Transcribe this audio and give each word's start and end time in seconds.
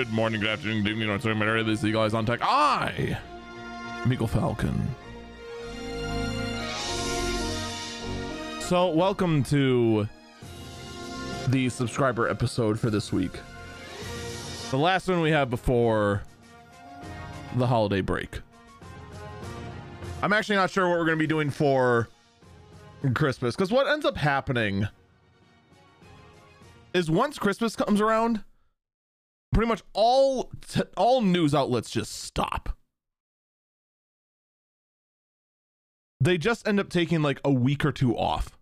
Good 0.00 0.12
morning, 0.12 0.40
good 0.40 0.48
afternoon, 0.48 0.82
good 0.82 0.92
evening, 0.92 1.08
North 1.08 1.26
America. 1.26 1.50
area. 1.50 1.62
This 1.62 1.80
is 1.80 1.84
Eagle 1.84 2.00
Eyes 2.00 2.14
on 2.14 2.24
Tech. 2.24 2.40
I, 2.42 3.18
Miko 4.06 4.26
Falcon. 4.26 4.88
So, 8.60 8.88
welcome 8.88 9.42
to 9.44 10.08
the 11.48 11.68
subscriber 11.68 12.30
episode 12.30 12.80
for 12.80 12.88
this 12.88 13.12
week. 13.12 13.32
The 14.70 14.78
last 14.78 15.06
one 15.06 15.20
we 15.20 15.32
have 15.32 15.50
before 15.50 16.22
the 17.56 17.66
holiday 17.66 18.00
break. 18.00 18.40
I'm 20.22 20.32
actually 20.32 20.56
not 20.56 20.70
sure 20.70 20.88
what 20.88 20.98
we're 20.98 21.04
going 21.04 21.18
to 21.18 21.22
be 21.22 21.26
doing 21.26 21.50
for 21.50 22.08
Christmas 23.12 23.54
because 23.54 23.70
what 23.70 23.86
ends 23.86 24.06
up 24.06 24.16
happening 24.16 24.88
is 26.94 27.10
once 27.10 27.38
Christmas 27.38 27.76
comes 27.76 28.00
around, 28.00 28.42
pretty 29.52 29.68
much 29.68 29.82
all 29.92 30.50
t- 30.66 30.82
all 30.96 31.20
news 31.20 31.54
outlets 31.54 31.90
just 31.90 32.22
stop. 32.22 32.76
They 36.20 36.36
just 36.36 36.68
end 36.68 36.78
up 36.78 36.90
taking 36.90 37.22
like 37.22 37.40
a 37.44 37.50
week 37.50 37.84
or 37.84 37.92
two 37.92 38.16
off. 38.16 38.58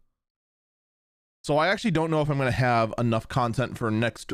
So 1.43 1.57
I 1.57 1.69
actually 1.69 1.91
don't 1.93 2.11
know 2.11 2.21
if 2.21 2.29
I'm 2.29 2.37
going 2.37 2.51
to 2.51 2.57
have 2.57 2.93
enough 2.99 3.27
content 3.27 3.79
for 3.79 3.91
next 3.91 4.33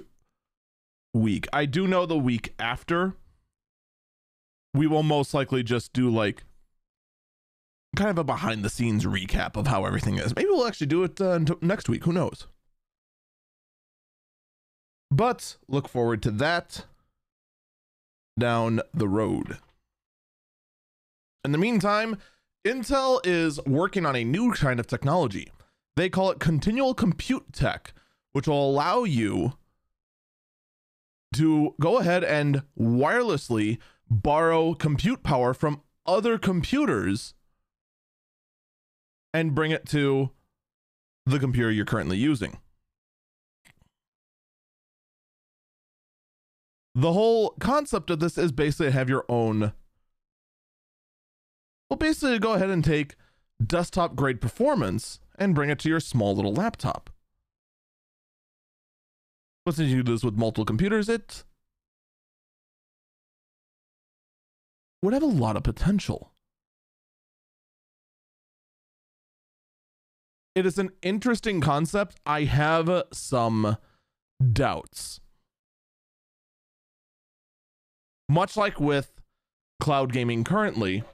week. 1.15 1.47
I 1.53 1.65
do 1.65 1.87
know 1.87 2.07
the 2.07 2.19
week 2.19 2.55
after 2.59 3.15
we 4.75 4.87
will 4.87 5.05
most 5.05 5.33
likely 5.33 5.63
just 5.63 5.93
do 5.93 6.11
like 6.11 6.45
kind 7.97 8.11
of 8.11 8.19
a 8.19 8.25
behind 8.25 8.65
the 8.65 8.69
scenes 8.69 9.07
recap 9.07 9.57
of 9.57 9.69
how 9.69 9.85
everything 9.85 10.17
is. 10.19 10.35
Maybe 10.35 10.49
we'll 10.51 10.67
actually 10.67 10.89
do 10.89 11.05
it 11.05 11.21
uh, 11.21 11.39
next 11.63 11.89
week. 11.89 12.05
Who 12.05 12.13
knows? 12.13 12.49
But 15.15 15.59
look 15.69 15.89
forward 15.89 16.25
to 16.25 16.33
that 16.33 16.87
down 18.37 18.81
the 18.93 19.07
road. 19.07 19.59
In 21.45 21.53
the 21.53 21.59
meantime, 21.59 22.17
Intel 22.67 23.21
is 23.25 23.65
working 23.65 24.07
on 24.07 24.17
a 24.17 24.25
new 24.25 24.51
kind 24.51 24.81
of 24.81 24.89
technology. 24.89 25.53
They 25.95 26.09
call 26.09 26.33
it 26.33 26.41
continual 26.41 26.95
compute 26.95 27.53
tech, 27.53 27.95
which 28.33 28.49
will 28.49 28.69
allow 28.69 29.05
you 29.05 29.53
to 31.35 31.77
go 31.81 31.99
ahead 31.99 32.25
and 32.25 32.63
wirelessly 32.77 33.79
borrow 34.11 34.75
compute 34.75 35.23
power 35.23 35.55
from 35.55 35.83
other 36.07 36.39
computers 36.39 37.35
and 39.33 39.55
bring 39.55 39.71
it 39.71 39.87
to 39.91 40.31
the 41.25 41.39
computer 41.39 41.71
you're 41.71 41.85
currently 41.85 42.17
using. 42.17 42.59
The 46.95 47.13
whole 47.13 47.51
concept 47.59 48.11
of 48.11 48.21
this 48.21 48.39
is 48.39 48.53
basically 48.53 48.93
have 48.93 49.09
your 49.09 49.25
own. 49.29 49.73
Well, 51.91 51.97
basically, 51.99 52.39
go 52.39 52.53
ahead 52.53 52.71
and 52.71 52.85
take 52.85 53.17
desktop 53.65 54.15
grade 54.15 54.41
performance 54.41 55.21
and 55.37 55.55
bring 55.55 55.71
it 55.71 55.79
to 55.81 55.89
your 55.89 56.01
small 56.01 56.35
little 56.37 56.55
laptop. 56.55 57.11
But 59.65 59.75
since 59.75 59.91
you 59.91 60.03
do 60.03 60.13
this 60.13 60.23
with 60.23 60.37
multiple 60.37 60.65
computers, 60.65 61.09
it 61.09 61.45
would 65.03 65.15
have 65.15 65.23
a 65.23 65.27
lot 65.27 65.57
of 65.57 65.63
potential. 65.63 66.33
It 70.55 70.65
is 70.65 70.79
an 70.79 70.91
interesting 71.03 71.61
concept. 71.61 72.21
I 72.25 72.45
have 72.45 73.05
some 73.13 73.79
doubts. 74.53 75.21
Much 78.29 78.57
like 78.57 78.81
with 78.81 79.21
cloud 79.81 80.13
gaming 80.13 80.45
currently, 80.45 81.05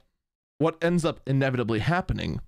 what 0.57 0.77
ends 0.81 1.03
up 1.03 1.19
inevitably 1.27 1.79
happening 1.79 2.39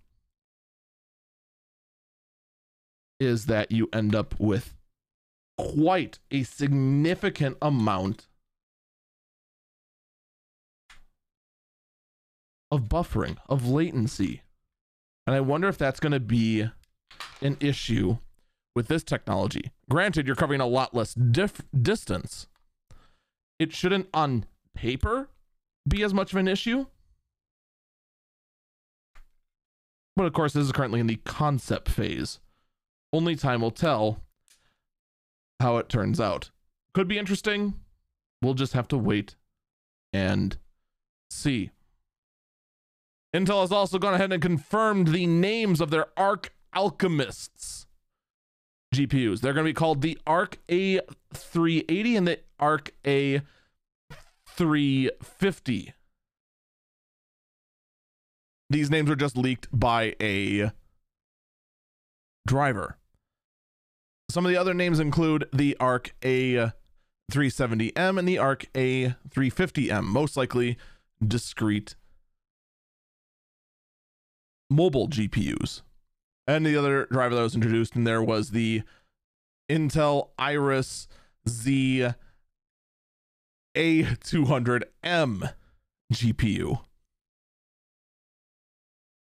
is 3.20 3.46
that 3.48 3.72
you 3.72 3.90
end 3.94 4.16
up 4.16 4.40
with 4.40 4.76
quite 5.58 6.20
a 6.32 6.44
significant 6.44 7.58
amount 7.62 8.28
of 12.72 12.84
buffering, 12.84 13.38
of 13.48 13.68
latency. 13.68 14.42
And 15.28 15.36
I 15.36 15.42
wonder 15.42 15.68
if 15.68 15.78
that's 15.78 16.00
going 16.00 16.12
to 16.12 16.20
be 16.20 16.70
an 17.42 17.58
issue 17.60 18.18
with 18.76 18.88
this 18.88 19.04
technology. 19.04 19.72
Granted, 19.90 20.26
you're 20.26 20.36
covering 20.36 20.62
a 20.62 20.68
lot 20.68 20.94
less 20.94 21.14
distance. 21.14 22.48
It 23.60 23.74
shouldn't, 23.74 24.08
on 24.14 24.46
paper, 24.76 25.30
be 25.88 26.04
as 26.04 26.14
much 26.14 26.32
of 26.32 26.38
an 26.38 26.48
issue. 26.48 26.86
But 30.16 30.26
of 30.26 30.34
course, 30.34 30.54
this 30.54 30.66
is 30.66 30.72
currently 30.72 31.00
in 31.00 31.08
the 31.08 31.20
concept 31.26 31.90
phase. 31.90 32.40
Only 33.12 33.36
time 33.36 33.62
will 33.62 33.72
tell 33.72 34.24
how 35.60 35.78
it 35.78 35.90
turns 35.90 36.20
out. 36.20 36.52
Could 36.94 37.08
be 37.08 37.18
interesting. 37.18 37.74
We'll 38.42 38.54
just 38.54 38.74
have 38.74 38.88
to 38.90 38.98
wait 38.98 39.36
and 40.12 40.58
see. 41.32 41.72
Intel 43.34 43.62
has 43.62 43.72
also 43.72 43.98
gone 43.98 44.14
ahead 44.14 44.32
and 44.32 44.42
confirmed 44.42 45.08
the 45.08 45.26
names 45.26 45.82
of 45.82 45.90
their 45.90 46.08
Arc 46.16 46.54
Alchemists 46.76 47.88
GPUs. 48.94 49.42
They're 49.42 49.54
going 49.54 49.66
to 49.66 49.70
be 49.70 49.74
called 49.74 50.02
the 50.02 50.20
Arc 50.28 50.60
A380 50.68 52.18
and 52.18 52.28
the 52.28 52.40
Arc 52.60 52.94
A350. 54.58 55.94
These 58.70 58.90
names 58.90 59.10
are 59.10 59.16
just 59.16 59.38
leaked 59.38 59.68
by 59.72 60.16
a 60.22 60.72
driver. 62.48 62.98
Some 64.30 64.46
of 64.46 64.52
the 64.52 64.58
other 64.58 64.74
names 64.74 65.00
include 65.00 65.48
the 65.54 65.78
ARC 65.80 66.16
A370M 66.22 68.18
and 68.18 68.28
the 68.28 68.38
ARC 68.38 68.66
A350M, 68.74 70.04
most 70.04 70.36
likely 70.38 70.78
discrete 71.26 71.96
mobile 74.70 75.08
GPUs. 75.08 75.82
And 76.48 76.66
the 76.66 76.76
other 76.76 77.06
driver 77.12 77.36
that 77.36 77.42
was 77.42 77.56
introduced 77.56 77.96
in 77.96 78.04
there 78.06 78.24
was 78.24 78.50
the 78.52 78.82
Intel 79.70 80.30
Iris 80.38 81.08
Xe 81.48 82.16
A200M 83.76 85.54
GPU. 86.14 86.82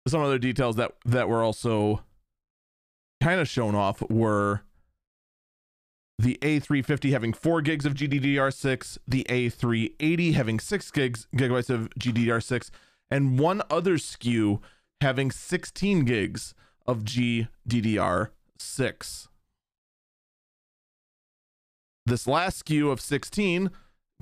Some 0.07 0.21
other 0.21 0.37
details 0.37 0.77
that 0.77 0.93
that 1.05 1.27
were 1.27 1.43
also 1.43 2.03
kind 3.21 3.41
of 3.41 3.49
shown 3.49 3.75
off 3.75 4.01
were 4.09 4.61
the 6.19 6.39
A350 6.41 7.11
having 7.11 7.33
4 7.33 7.61
gigs 7.61 7.85
of 7.85 7.93
GDDR6, 7.93 8.97
the 9.07 9.23
A380 9.29 10.33
having 10.33 10.59
6 10.59 10.91
gigs 10.91 11.27
gigabytes 11.35 11.69
of 11.69 11.89
GDDR6, 11.99 12.71
and 13.11 13.37
one 13.37 13.61
other 13.69 13.97
SKU 13.97 14.59
having 15.01 15.29
16 15.29 16.05
gigs 16.05 16.55
of 16.87 17.03
GDDR6. 17.03 19.27
This 22.05 22.25
last 22.25 22.65
SKU 22.65 22.91
of 22.91 22.99
16 23.01 23.69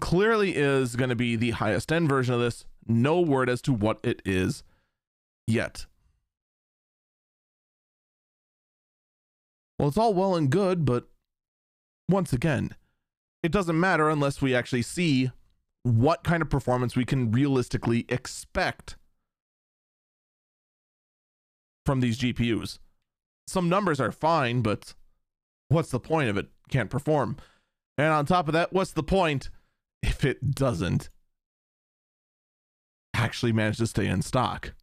clearly 0.02 0.56
is 0.56 0.96
going 0.96 1.10
to 1.10 1.16
be 1.16 1.36
the 1.36 1.52
highest 1.52 1.92
end 1.92 2.10
version 2.10 2.34
of 2.34 2.40
this. 2.40 2.66
No 2.88 3.20
word 3.20 3.50
as 3.50 3.62
to 3.64 3.74
what 3.74 4.00
it 4.04 4.22
is 4.26 4.64
yet. 5.48 5.86
Well, 9.80 9.90
it's 9.90 9.98
all 9.98 10.14
well 10.14 10.36
and 10.36 10.50
good, 10.50 10.86
but 10.86 11.08
once 12.08 12.32
again, 12.32 12.76
it 13.44 13.52
doesn't 13.52 13.80
matter 13.80 14.10
unless 14.10 14.42
we 14.42 14.56
actually 14.56 14.82
see 14.82 15.32
what 15.84 16.24
kind 16.24 16.42
of 16.42 16.50
performance 16.50 16.96
we 16.96 17.06
can 17.06 17.32
realistically 17.32 18.06
expect 18.10 18.96
from 21.86 22.00
these 22.00 22.18
GPUs. 22.18 22.80
Some 23.48 23.70
numbers 23.70 24.00
are 24.00 24.12
fine, 24.12 24.62
but 24.62 24.96
what's 25.70 25.92
the 25.92 26.00
point 26.00 26.30
of 26.30 26.38
it 26.38 26.48
can't 26.70 26.90
perform? 26.90 27.38
And 27.98 28.08
on 28.08 28.26
top 28.26 28.48
of 28.48 28.54
that, 28.54 28.74
what's 28.74 28.92
the 28.92 29.04
point 29.04 29.50
if 30.06 30.24
it 30.24 30.52
doesn't 30.52 31.10
actually 33.14 33.52
manage 33.52 33.78
to 33.78 33.88
stay 33.88 34.08
in 34.08 34.22
stock? 34.22 34.74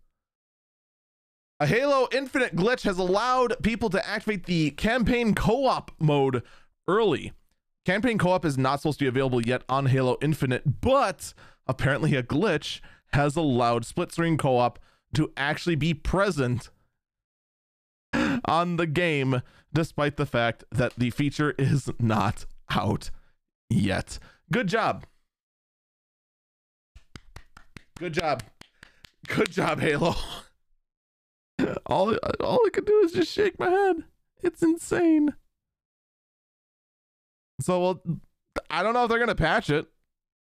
A 1.61 1.67
Halo 1.67 2.09
Infinite 2.13 2.57
glitch 2.57 2.83
has 2.83 2.99
allowed 2.99 3.63
people 3.63 3.89
to 3.91 4.07
activate 4.07 4.47
the 4.47 4.71
campaign 4.73 5.35
co 5.35 5.67
op 5.67 5.93
mode 6.01 6.43
early. 6.89 7.33
Campaign 7.85 8.19
co 8.19 8.31
op 8.31 8.45
is 8.45 8.59
not 8.59 8.81
supposed 8.81 8.99
to 8.99 9.05
be 9.05 9.09
available 9.09 9.43
yet 9.43 9.63
on 9.69 9.87
Halo 9.87 10.17
Infinite, 10.21 10.81
but 10.81 11.35
apparently 11.67 12.17
a 12.17 12.23
glitch 12.23 12.81
has 13.13 13.37
allowed 13.37 13.85
split 13.85 14.11
screen 14.11 14.37
co 14.37 14.57
op 14.57 14.81
to 15.15 15.33
actually 15.37 15.77
be 15.77 15.95
present 15.95 16.71
on 18.45 18.77
the 18.77 18.87
game, 18.87 19.43
despite 19.73 20.17
the 20.17 20.27
fact 20.27 20.65
that 20.73 20.95
the 20.97 21.11
feature 21.11 21.55
is 21.59 21.89
not 22.01 22.45
out 22.71 23.11
yet. 23.71 24.19
Good 24.51 24.67
job. 24.67 25.05
Good 28.03 28.15
job. 28.15 28.43
Good 29.29 29.53
job, 29.53 29.79
Halo. 29.79 30.17
all 31.87 32.17
all 32.41 32.61
I 32.67 32.71
could 32.73 32.85
do 32.85 32.99
is 33.05 33.13
just 33.13 33.33
shake 33.33 33.61
my 33.61 33.71
head. 33.71 34.03
It's 34.43 34.61
insane. 34.61 35.37
So 37.61 37.81
well, 37.81 38.03
I 38.69 38.83
don't 38.83 38.93
know 38.93 39.05
if 39.05 39.09
they're 39.09 39.21
gonna 39.21 39.37
patch 39.37 39.71
it. 39.71 39.87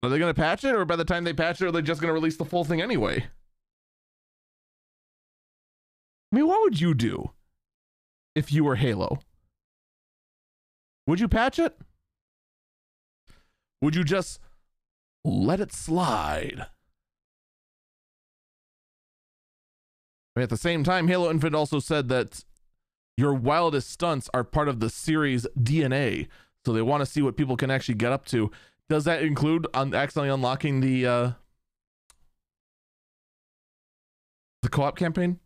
Are 0.02 0.10
they 0.10 0.18
gonna 0.18 0.34
patch 0.34 0.64
it, 0.64 0.74
or 0.74 0.86
by 0.86 0.96
the 0.96 1.06
time 1.06 1.24
they 1.24 1.34
patch 1.34 1.62
it, 1.62 1.68
are 1.68 1.72
they 1.72 1.84
just 1.84 2.02
gonna 2.02 2.14
release 2.14 2.36
the 2.36 2.46
full 2.46 2.64
thing 2.64 2.82
anyway? 2.82 3.28
I 6.32 6.36
mean, 6.36 6.48
what 6.48 6.62
would 6.62 6.82
you 6.82 6.96
do 6.96 7.30
if 8.34 8.52
you 8.52 8.64
were 8.64 8.78
Halo? 8.78 9.20
Would 11.06 11.20
you 11.20 11.28
patch 11.28 11.60
it? 11.60 11.78
Would 13.84 13.96
you 13.96 14.04
just 14.04 14.40
let 15.24 15.60
it 15.60 15.72
slide? 15.72 16.66
At 20.36 20.50
the 20.50 20.58
same 20.58 20.84
time, 20.84 21.08
Halo 21.08 21.30
Infinite 21.30 21.58
also 21.58 21.80
said 21.80 22.08
that 22.10 22.44
your 23.18 23.34
wildest 23.34 23.90
stunts 23.90 24.30
are 24.34 24.44
part 24.44 24.70
of 24.70 24.80
the 24.80 24.90
series 24.90 25.46
DNA. 25.60 26.28
So 26.66 26.72
they 26.72 26.82
want 26.82 27.02
to 27.02 27.06
see 27.06 27.22
what 27.22 27.36
people 27.36 27.58
can 27.58 27.70
actually 27.70 27.96
get 27.96 28.12
up 28.12 28.26
to. 28.28 28.52
Does 28.90 29.04
that 29.06 29.24
include 29.24 29.68
accidentally 29.74 30.30
unlocking 30.30 30.82
the 30.82 31.06
uh, 31.06 31.32
the 34.62 34.70
co-op 34.70 34.98
campaign? 34.98 35.40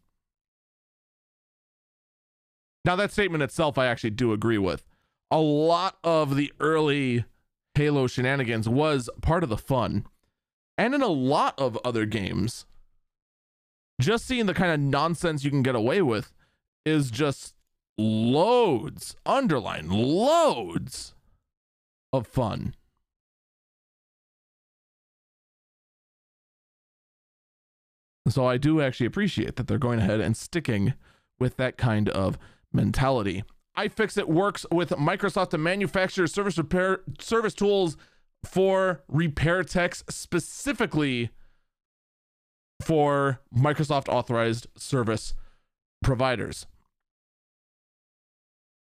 Now 2.84 2.96
that 2.96 3.12
statement 3.12 3.44
itself, 3.44 3.78
I 3.78 3.88
actually 3.88 4.12
do 4.12 4.34
agree 4.34 4.58
with. 4.58 4.86
A 5.32 5.40
lot 5.40 5.98
of 6.04 6.36
the 6.36 6.54
early 6.60 7.26
Halo 7.74 8.08
shenanigans 8.08 8.70
was 8.70 9.10
part 9.22 9.44
of 9.44 9.50
the 9.50 9.58
fun, 9.58 10.06
and 10.78 10.94
in 10.94 11.02
a 11.02 11.08
lot 11.08 11.56
of 11.58 11.78
other 11.84 12.06
games, 12.06 12.66
just 14.00 14.26
seeing 14.26 14.46
the 14.46 14.54
kind 14.54 14.72
of 14.72 14.80
nonsense 14.80 15.44
you 15.44 15.52
can 15.52 15.64
get 15.64 15.76
away 15.76 16.02
with 16.02 16.34
is 16.86 17.10
just 17.12 17.56
loads, 17.98 19.16
underline 19.26 19.90
loads 19.90 21.14
of 22.12 22.28
fun. 22.28 22.76
So 28.28 28.46
I 28.46 28.58
do 28.58 28.82
actually 28.82 29.06
appreciate 29.06 29.56
that 29.56 29.68
they're 29.68 29.78
going 29.78 30.00
ahead 30.00 30.20
and 30.20 30.36
sticking 30.36 30.94
with 31.40 31.58
that 31.58 31.78
kind 31.78 32.10
of 32.10 32.40
mentality. 32.74 33.44
iFixit 33.78 34.26
works 34.26 34.66
with 34.72 34.90
Microsoft 34.90 35.52
to 35.52 35.58
manufacture 35.58 36.26
service 36.26 36.58
repair 36.58 37.02
service 37.20 37.54
tools 37.54 37.98
for 38.44 39.04
repair 39.08 39.64
techs 39.64 40.04
specifically 40.10 41.30
for 42.82 43.40
Microsoft 43.56 44.10
authorized 44.10 44.68
service 44.76 45.34
providers. 46.04 46.68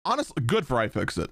Honestly, 0.04 0.42
good 0.44 0.66
for 0.66 0.76
iFixit. 0.76 1.28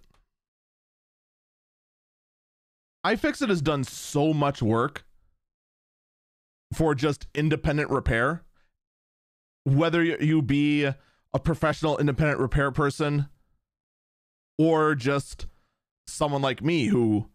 iFixit 3.05 3.49
has 3.49 3.62
done 3.62 3.83
so 3.83 4.33
much 4.33 4.62
work 4.62 5.05
for 6.73 6.95
just 6.95 7.27
independent 7.35 7.91
repair. 7.91 8.43
Whether 9.65 10.03
you 10.05 10.43
be 10.43 10.85
a 10.85 11.39
professional 11.43 11.99
independent 11.99 12.39
repair 12.39 12.71
person 12.71 13.29
or 14.59 14.95
just 14.95 15.47
someone 16.07 16.43
like 16.43 16.62
me 16.62 16.87
who 16.87 17.29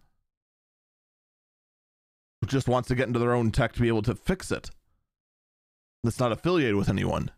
just 2.46 2.68
wants 2.68 2.88
to 2.88 2.96
get 2.96 3.08
into 3.08 3.20
their 3.20 3.34
own 3.34 3.52
tech 3.52 3.74
to 3.74 3.82
be 3.82 3.88
able 3.88 4.04
to 4.04 4.16
fix 4.16 4.52
it 4.52 4.70
that's 6.06 6.20
not 6.20 6.32
affiliated 6.32 6.76
with 6.76 6.90
anyone. 6.90 7.32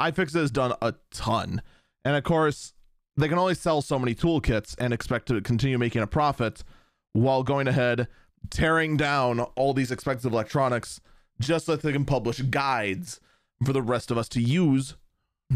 iFixit 0.00 0.34
has 0.34 0.50
done 0.50 0.74
a 0.82 0.94
ton. 1.10 1.62
And 2.04 2.16
of 2.16 2.24
course, 2.24 2.72
they 3.16 3.28
can 3.28 3.38
only 3.38 3.54
sell 3.54 3.82
so 3.82 3.98
many 3.98 4.14
toolkits 4.14 4.74
and 4.78 4.92
expect 4.92 5.28
to 5.28 5.40
continue 5.40 5.78
making 5.78 6.02
a 6.02 6.06
profit 6.06 6.64
while 7.12 7.42
going 7.42 7.68
ahead 7.68 8.08
tearing 8.50 8.96
down 8.96 9.40
all 9.40 9.72
these 9.74 9.90
expensive 9.90 10.32
electronics 10.32 11.00
just 11.40 11.66
so 11.66 11.76
they 11.76 11.92
can 11.92 12.04
publish 12.04 12.40
guides 12.40 13.20
for 13.64 13.72
the 13.72 13.82
rest 13.82 14.10
of 14.10 14.18
us 14.18 14.28
to 14.30 14.40
use 14.40 14.96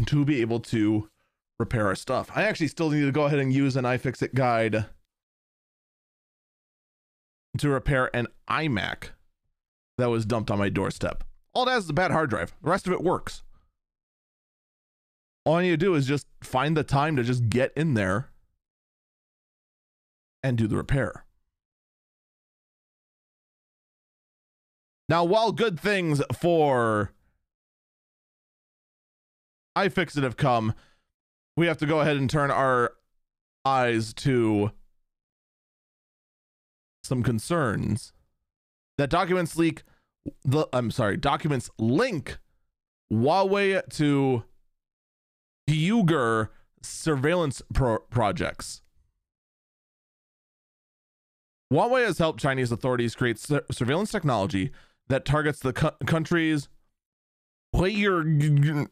to 0.05 0.23
be 0.23 0.41
able 0.41 0.59
to 0.59 1.09
repair 1.59 1.87
our 1.87 1.95
stuff. 1.95 2.29
I 2.35 2.43
actually 2.43 2.67
still 2.67 2.89
need 2.89 3.01
to 3.01 3.11
go 3.11 3.25
ahead 3.25 3.39
and 3.39 3.51
use 3.51 3.75
an 3.75 3.85
iFixit 3.85 4.33
guide 4.33 4.85
to 7.57 7.69
repair 7.69 8.15
an 8.15 8.27
iMac 8.49 9.09
that 9.97 10.09
was 10.09 10.25
dumped 10.25 10.51
on 10.51 10.59
my 10.59 10.69
doorstep. 10.69 11.23
All 11.57 11.67
it 11.67 11.71
has 11.71 11.85
is 11.85 11.89
a 11.89 11.93
bad 11.93 12.11
hard 12.11 12.29
drive. 12.29 12.53
The 12.61 12.69
rest 12.69 12.85
of 12.85 12.93
it 12.93 13.01
works. 13.01 13.41
All 15.43 15.59
you 15.59 15.71
need 15.71 15.79
to 15.79 15.85
do 15.87 15.95
is 15.95 16.05
just 16.05 16.27
find 16.39 16.77
the 16.77 16.83
time 16.83 17.15
to 17.15 17.23
just 17.23 17.49
get 17.49 17.73
in 17.75 17.95
there 17.95 18.29
and 20.43 20.55
do 20.55 20.67
the 20.67 20.77
repair. 20.77 21.25
Now, 25.09 25.23
while 25.23 25.51
good 25.51 25.79
things 25.79 26.21
for 26.31 27.11
iFixit 29.75 30.21
have 30.21 30.37
come, 30.37 30.75
we 31.55 31.65
have 31.65 31.79
to 31.79 31.87
go 31.87 32.01
ahead 32.01 32.17
and 32.17 32.29
turn 32.29 32.51
our 32.51 32.93
eyes 33.65 34.13
to 34.13 34.73
some 37.03 37.23
concerns 37.23 38.13
that 38.99 39.09
documents 39.09 39.57
leak 39.57 39.81
the 40.43 40.67
I'm 40.73 40.91
sorry, 40.91 41.17
documents 41.17 41.69
link 41.77 42.37
Huawei 43.11 43.87
to 43.93 44.43
Uyghur 45.69 46.49
surveillance 46.81 47.61
pro- 47.73 47.99
projects. 47.99 48.81
Huawei 51.71 52.05
has 52.05 52.17
helped 52.17 52.39
Chinese 52.39 52.71
authorities 52.71 53.15
create 53.15 53.39
sur- 53.39 53.65
surveillance 53.71 54.11
technology 54.11 54.71
that 55.09 55.25
targets 55.25 55.59
the 55.59 55.73
cu- 55.73 56.05
country's 56.05 56.69
Uyghur. 57.75 58.87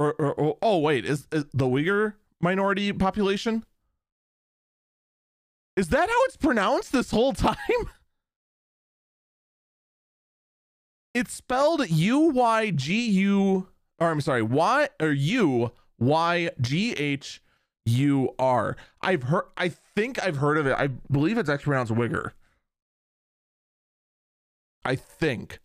Or, 0.00 0.12
or, 0.12 0.32
or, 0.34 0.58
oh 0.62 0.78
wait, 0.78 1.04
is, 1.04 1.26
is 1.32 1.46
the 1.52 1.66
Uyghur 1.66 2.14
minority 2.40 2.92
population? 2.92 3.64
Is 5.76 5.88
that 5.88 6.08
how 6.08 6.24
it's 6.24 6.36
pronounced 6.36 6.92
this 6.92 7.10
whole 7.10 7.32
time? 7.32 7.56
It's 11.18 11.32
spelled 11.32 11.90
U 11.90 12.30
Y 12.30 12.70
G 12.70 13.08
U, 13.10 13.66
or 13.98 14.08
I'm 14.08 14.20
sorry, 14.20 14.40
Y 14.40 14.88
or 15.00 15.10
U 15.10 15.72
Y 15.98 16.50
G 16.60 16.92
H 16.92 17.42
U 17.86 18.36
R. 18.38 18.76
I've 19.02 19.24
heard, 19.24 19.46
I 19.56 19.70
think 19.70 20.22
I've 20.22 20.36
heard 20.36 20.58
of 20.58 20.68
it. 20.68 20.76
I 20.78 20.86
believe 21.10 21.36
it's 21.36 21.48
actually 21.48 21.70
pronounced 21.70 21.92
Wigger. 21.92 22.34
I 24.84 24.94
think. 24.94 25.58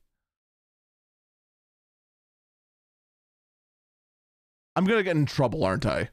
I'm 4.75 4.85
gonna 4.85 5.03
get 5.03 5.15
in 5.15 5.27
trouble, 5.27 5.63
aren't 5.63 5.85
I? 5.85 6.09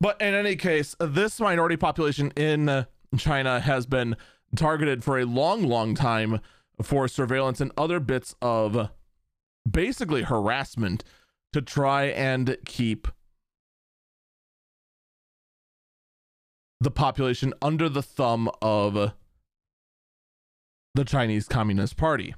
But 0.00 0.18
in 0.22 0.32
any 0.32 0.56
case, 0.56 0.96
this 0.98 1.38
minority 1.38 1.76
population 1.76 2.30
in 2.34 2.86
China 3.18 3.60
has 3.60 3.84
been 3.84 4.16
targeted 4.56 5.02
for 5.02 5.18
a 5.18 5.24
long, 5.24 5.62
long 5.62 5.94
time 5.94 6.40
for 6.80 7.08
surveillance 7.08 7.60
and 7.60 7.72
other 7.76 8.00
bits 8.00 8.34
of 8.42 8.90
basically 9.70 10.22
harassment 10.22 11.04
to 11.52 11.62
try 11.62 12.04
and 12.04 12.56
keep 12.64 13.08
the 16.80 16.90
population 16.90 17.54
under 17.62 17.88
the 17.88 18.02
thumb 18.02 18.50
of 18.60 19.12
the 20.94 21.04
Chinese 21.04 21.46
Communist 21.46 21.96
Party. 21.96 22.34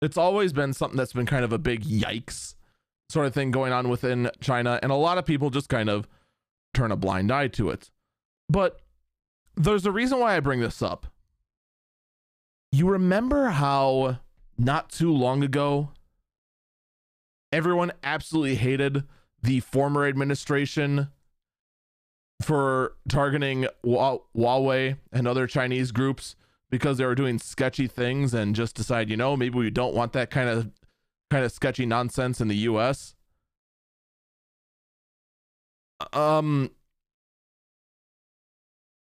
It's 0.00 0.16
always 0.16 0.52
been 0.52 0.72
something 0.72 0.96
that's 0.96 1.12
been 1.12 1.26
kind 1.26 1.44
of 1.44 1.52
a 1.52 1.58
big 1.58 1.82
yikes 1.82 2.54
sort 3.10 3.26
of 3.26 3.34
thing 3.34 3.50
going 3.50 3.72
on 3.72 3.88
within 3.88 4.30
China, 4.40 4.78
and 4.82 4.92
a 4.92 4.96
lot 4.96 5.18
of 5.18 5.24
people 5.24 5.50
just 5.50 5.68
kind 5.68 5.88
of 5.88 6.06
turn 6.74 6.92
a 6.92 6.96
blind 6.96 7.32
eye 7.32 7.48
to 7.48 7.70
it. 7.70 7.90
But 8.48 8.80
there's 9.58 9.86
a 9.86 9.92
reason 9.92 10.20
why 10.20 10.36
I 10.36 10.40
bring 10.40 10.60
this 10.60 10.80
up. 10.80 11.06
You 12.70 12.88
remember 12.88 13.48
how 13.48 14.18
not 14.56 14.90
too 14.90 15.12
long 15.12 15.42
ago 15.42 15.90
everyone 17.52 17.92
absolutely 18.02 18.56
hated 18.56 19.04
the 19.42 19.60
former 19.60 20.06
administration 20.06 21.08
for 22.42 22.94
targeting 23.08 23.66
Huawei 23.84 24.98
and 25.12 25.26
other 25.26 25.46
Chinese 25.46 25.90
groups 25.92 26.36
because 26.70 26.98
they 26.98 27.04
were 27.04 27.14
doing 27.14 27.38
sketchy 27.38 27.86
things 27.86 28.34
and 28.34 28.54
just 28.54 28.76
decide, 28.76 29.08
you 29.08 29.16
know, 29.16 29.36
maybe 29.36 29.58
we 29.58 29.70
don't 29.70 29.94
want 29.94 30.12
that 30.12 30.30
kind 30.30 30.48
of 30.48 30.70
kind 31.30 31.44
of 31.44 31.52
sketchy 31.52 31.84
nonsense 31.84 32.40
in 32.40 32.48
the 32.48 32.56
US. 32.56 33.14
Um 36.12 36.70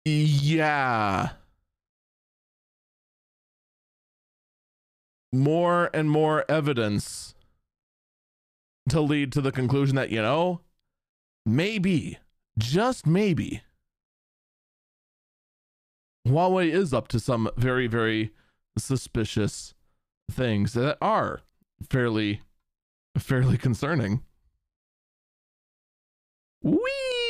Yeah. 0.05 1.29
More 5.31 5.89
and 5.93 6.09
more 6.09 6.43
evidence 6.49 7.35
to 8.89 9.01
lead 9.01 9.31
to 9.33 9.41
the 9.41 9.51
conclusion 9.51 9.95
that, 9.95 10.09
you 10.09 10.21
know, 10.21 10.61
maybe, 11.45 12.17
just 12.57 13.05
maybe, 13.05 13.61
Huawei 16.27 16.71
is 16.71 16.93
up 16.93 17.07
to 17.09 17.19
some 17.19 17.49
very, 17.55 17.87
very 17.87 18.31
suspicious 18.77 19.73
things 20.31 20.73
that 20.73 20.97
are 21.01 21.41
fairly, 21.89 22.41
fairly 23.17 23.57
concerning. 23.57 24.23
Whee! 26.61 27.28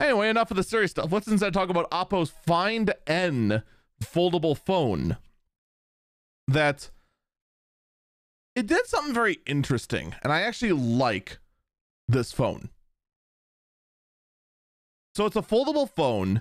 Anyway, 0.00 0.30
enough 0.30 0.50
of 0.50 0.56
the 0.56 0.62
serious 0.62 0.92
stuff. 0.92 1.12
Let's 1.12 1.28
instead 1.28 1.52
talk 1.52 1.68
about 1.68 1.90
Oppo's 1.90 2.30
Find 2.30 2.94
N 3.06 3.62
foldable 4.02 4.56
phone. 4.56 5.18
That 6.48 6.90
it 8.56 8.66
did 8.66 8.86
something 8.86 9.14
very 9.14 9.38
interesting, 9.46 10.14
and 10.22 10.32
I 10.32 10.40
actually 10.40 10.72
like 10.72 11.38
this 12.08 12.32
phone. 12.32 12.70
So 15.14 15.26
it's 15.26 15.36
a 15.36 15.42
foldable 15.42 15.88
phone, 15.88 16.40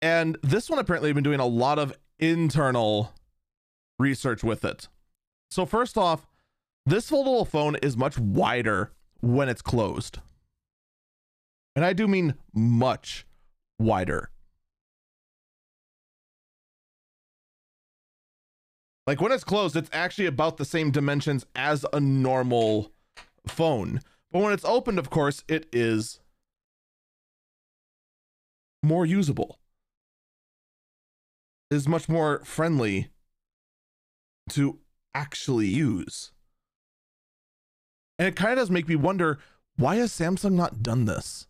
and 0.00 0.38
this 0.42 0.70
one 0.70 0.78
apparently 0.78 1.10
have 1.10 1.16
been 1.16 1.24
doing 1.24 1.40
a 1.40 1.46
lot 1.46 1.78
of 1.78 1.92
internal 2.18 3.12
research 3.98 4.44
with 4.44 4.64
it. 4.64 4.88
So 5.50 5.66
first 5.66 5.98
off, 5.98 6.26
this 6.86 7.10
foldable 7.10 7.48
phone 7.48 7.76
is 7.76 7.96
much 7.96 8.16
wider 8.16 8.92
when 9.20 9.48
it's 9.48 9.62
closed. 9.62 10.18
And 11.80 11.86
I 11.86 11.94
do 11.94 12.06
mean 12.06 12.34
much 12.52 13.24
wider. 13.78 14.28
Like 19.06 19.22
when 19.22 19.32
it's 19.32 19.44
closed, 19.44 19.74
it's 19.76 19.88
actually 19.90 20.26
about 20.26 20.58
the 20.58 20.66
same 20.66 20.90
dimensions 20.90 21.46
as 21.56 21.86
a 21.90 21.98
normal 21.98 22.92
phone. 23.46 24.02
But 24.30 24.42
when 24.42 24.52
it's 24.52 24.66
opened, 24.66 24.98
of 24.98 25.08
course, 25.08 25.42
it 25.48 25.70
is 25.72 26.20
more 28.82 29.06
usable. 29.06 29.58
It 31.70 31.76
is 31.76 31.88
much 31.88 32.10
more 32.10 32.44
friendly 32.44 33.08
to 34.50 34.80
actually 35.14 35.68
use. 35.68 36.32
And 38.18 38.28
it 38.28 38.36
kind 38.36 38.52
of 38.52 38.58
does 38.58 38.70
make 38.70 38.86
me 38.86 38.96
wonder 38.96 39.38
why 39.76 39.96
has 39.96 40.12
Samsung 40.12 40.52
not 40.52 40.82
done 40.82 41.06
this? 41.06 41.46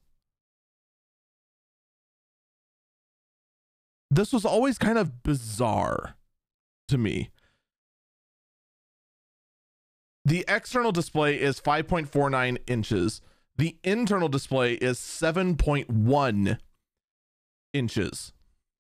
This 4.11 4.33
was 4.33 4.45
always 4.45 4.77
kind 4.79 4.99
of 4.99 5.23
bizarre 5.23 6.17
to 6.89 6.99
me. 6.99 7.31
The 10.25 10.45
external 10.49 10.93
display 10.93 11.41
is 11.41 11.61
5.49 11.61 12.59
inches. 12.67 13.21
The 13.57 13.77
internal 13.85 14.29
display 14.29 14.75
is 14.75 14.99
7.1 14.99 16.59
inches. 17.73 18.33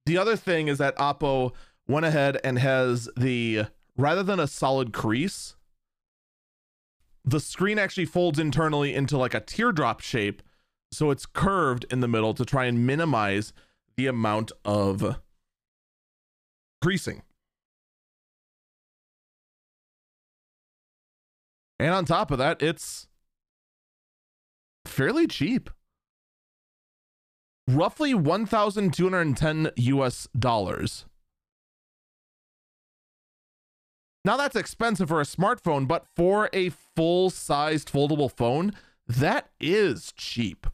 The 0.06 0.18
other 0.18 0.36
thing 0.36 0.68
is 0.68 0.78
that 0.78 0.96
Oppo 0.96 1.52
went 1.86 2.06
ahead 2.06 2.38
and 2.42 2.58
has 2.58 3.08
the 3.16 3.66
rather 3.96 4.22
than 4.22 4.40
a 4.40 4.46
solid 4.46 4.92
crease, 4.92 5.56
the 7.24 7.40
screen 7.40 7.78
actually 7.78 8.06
folds 8.06 8.38
internally 8.38 8.94
into 8.94 9.16
like 9.18 9.34
a 9.34 9.40
teardrop 9.40 10.00
shape. 10.00 10.42
So 10.92 11.10
it's 11.10 11.26
curved 11.26 11.84
in 11.90 12.00
the 12.00 12.08
middle 12.08 12.34
to 12.34 12.44
try 12.44 12.64
and 12.64 12.86
minimize 12.86 13.52
the 13.96 14.06
amount 14.06 14.52
of 14.64 15.16
creasing. 16.82 17.22
And 21.78 21.94
on 21.94 22.04
top 22.04 22.30
of 22.30 22.38
that, 22.38 22.60
it's 22.62 23.08
fairly 24.84 25.26
cheap. 25.26 25.70
Roughly 27.66 28.12
1,210 28.14 29.70
US 29.76 30.28
dollars. 30.38 31.06
Now 34.24 34.36
that's 34.36 34.56
expensive 34.56 35.08
for 35.08 35.20
a 35.20 35.24
smartphone, 35.24 35.88
but 35.88 36.04
for 36.14 36.50
a 36.52 36.68
full 36.68 37.30
sized 37.30 37.90
foldable 37.90 38.30
phone, 38.30 38.72
that 39.06 39.48
is 39.58 40.12
cheap. 40.16 40.66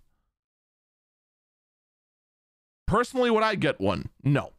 Personally, 2.86 3.30
would 3.30 3.42
I 3.42 3.56
get 3.56 3.80
one? 3.80 4.10
No. 4.22 4.52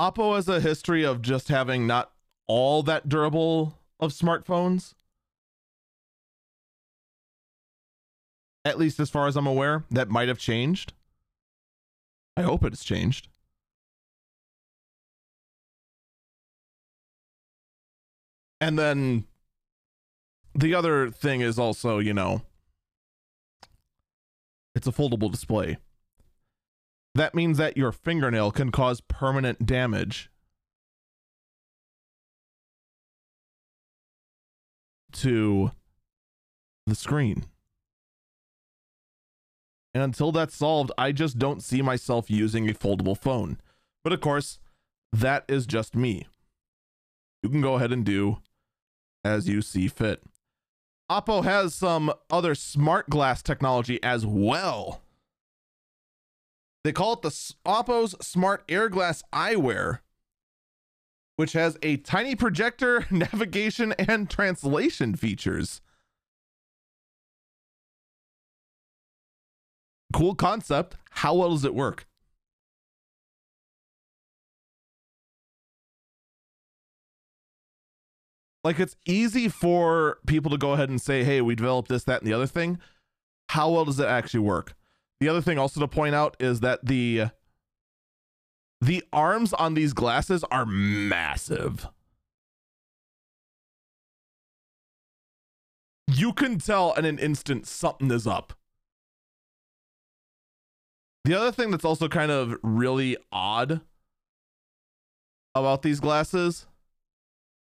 Oppo 0.00 0.36
has 0.36 0.48
a 0.48 0.60
history 0.60 1.04
of 1.04 1.20
just 1.20 1.48
having 1.48 1.86
not 1.86 2.12
all 2.46 2.82
that 2.84 3.08
durable 3.08 3.78
of 3.98 4.12
smartphones. 4.12 4.94
At 8.64 8.78
least 8.78 9.00
as 9.00 9.10
far 9.10 9.26
as 9.26 9.36
I'm 9.36 9.46
aware, 9.46 9.84
that 9.90 10.08
might 10.08 10.28
have 10.28 10.38
changed. 10.38 10.92
I 12.36 12.42
hope 12.42 12.64
it's 12.64 12.84
changed. 12.84 13.28
And 18.60 18.78
then 18.78 19.24
the 20.54 20.74
other 20.74 21.10
thing 21.10 21.40
is 21.40 21.58
also, 21.58 21.98
you 21.98 22.14
know, 22.14 22.42
it's 24.74 24.86
a 24.86 24.92
foldable 24.92 25.30
display. 25.30 25.78
That 27.14 27.34
means 27.34 27.58
that 27.58 27.76
your 27.76 27.92
fingernail 27.92 28.52
can 28.52 28.70
cause 28.70 29.00
permanent 29.00 29.66
damage 29.66 30.30
to 35.12 35.72
the 36.86 36.94
screen. 36.94 37.46
And 39.92 40.04
until 40.04 40.30
that's 40.30 40.56
solved, 40.56 40.92
I 40.96 41.10
just 41.10 41.38
don't 41.38 41.62
see 41.62 41.82
myself 41.82 42.30
using 42.30 42.68
a 42.68 42.74
foldable 42.74 43.18
phone. 43.18 43.58
But 44.04 44.12
of 44.12 44.20
course, 44.20 44.60
that 45.12 45.44
is 45.48 45.66
just 45.66 45.96
me. 45.96 46.28
You 47.42 47.48
can 47.48 47.60
go 47.60 47.74
ahead 47.74 47.92
and 47.92 48.04
do 48.04 48.38
as 49.24 49.48
you 49.48 49.62
see 49.62 49.88
fit. 49.88 50.22
Oppo 51.10 51.42
has 51.42 51.74
some 51.74 52.12
other 52.30 52.54
smart 52.54 53.10
glass 53.10 53.42
technology 53.42 54.00
as 54.00 54.24
well. 54.24 55.02
They 56.84 56.92
call 56.92 57.14
it 57.14 57.22
the 57.22 57.30
Oppo's 57.66 58.14
Smart 58.24 58.62
Air 58.68 58.88
Glass 58.88 59.24
Eyewear, 59.32 59.98
which 61.34 61.52
has 61.54 61.76
a 61.82 61.96
tiny 61.96 62.36
projector, 62.36 63.06
navigation, 63.10 63.92
and 63.98 64.30
translation 64.30 65.16
features. 65.16 65.80
Cool 70.12 70.36
concept. 70.36 70.96
How 71.10 71.34
well 71.34 71.50
does 71.50 71.64
it 71.64 71.74
work? 71.74 72.06
Like 78.62 78.78
it's 78.78 78.96
easy 79.06 79.48
for 79.48 80.18
people 80.26 80.50
to 80.50 80.58
go 80.58 80.72
ahead 80.72 80.90
and 80.90 81.00
say, 81.00 81.24
hey, 81.24 81.40
we 81.40 81.54
developed 81.54 81.88
this, 81.88 82.04
that, 82.04 82.22
and 82.22 82.30
the 82.30 82.34
other 82.34 82.46
thing. 82.46 82.78
How 83.50 83.70
well 83.70 83.84
does 83.84 83.98
it 83.98 84.06
actually 84.06 84.40
work? 84.40 84.74
The 85.20 85.28
other 85.28 85.40
thing 85.40 85.58
also 85.58 85.80
to 85.80 85.88
point 85.88 86.14
out 86.14 86.36
is 86.38 86.60
that 86.60 86.84
the 86.84 87.26
the 88.80 89.02
arms 89.12 89.52
on 89.52 89.74
these 89.74 89.92
glasses 89.92 90.42
are 90.50 90.64
massive. 90.64 91.88
You 96.06 96.32
can 96.32 96.58
tell 96.58 96.94
in 96.94 97.04
an 97.04 97.18
instant 97.18 97.66
something 97.66 98.10
is 98.10 98.26
up. 98.26 98.54
The 101.24 101.34
other 101.34 101.52
thing 101.52 101.70
that's 101.70 101.84
also 101.84 102.08
kind 102.08 102.30
of 102.30 102.56
really 102.62 103.16
odd 103.30 103.82
about 105.54 105.82
these 105.82 106.00
glasses 106.00 106.66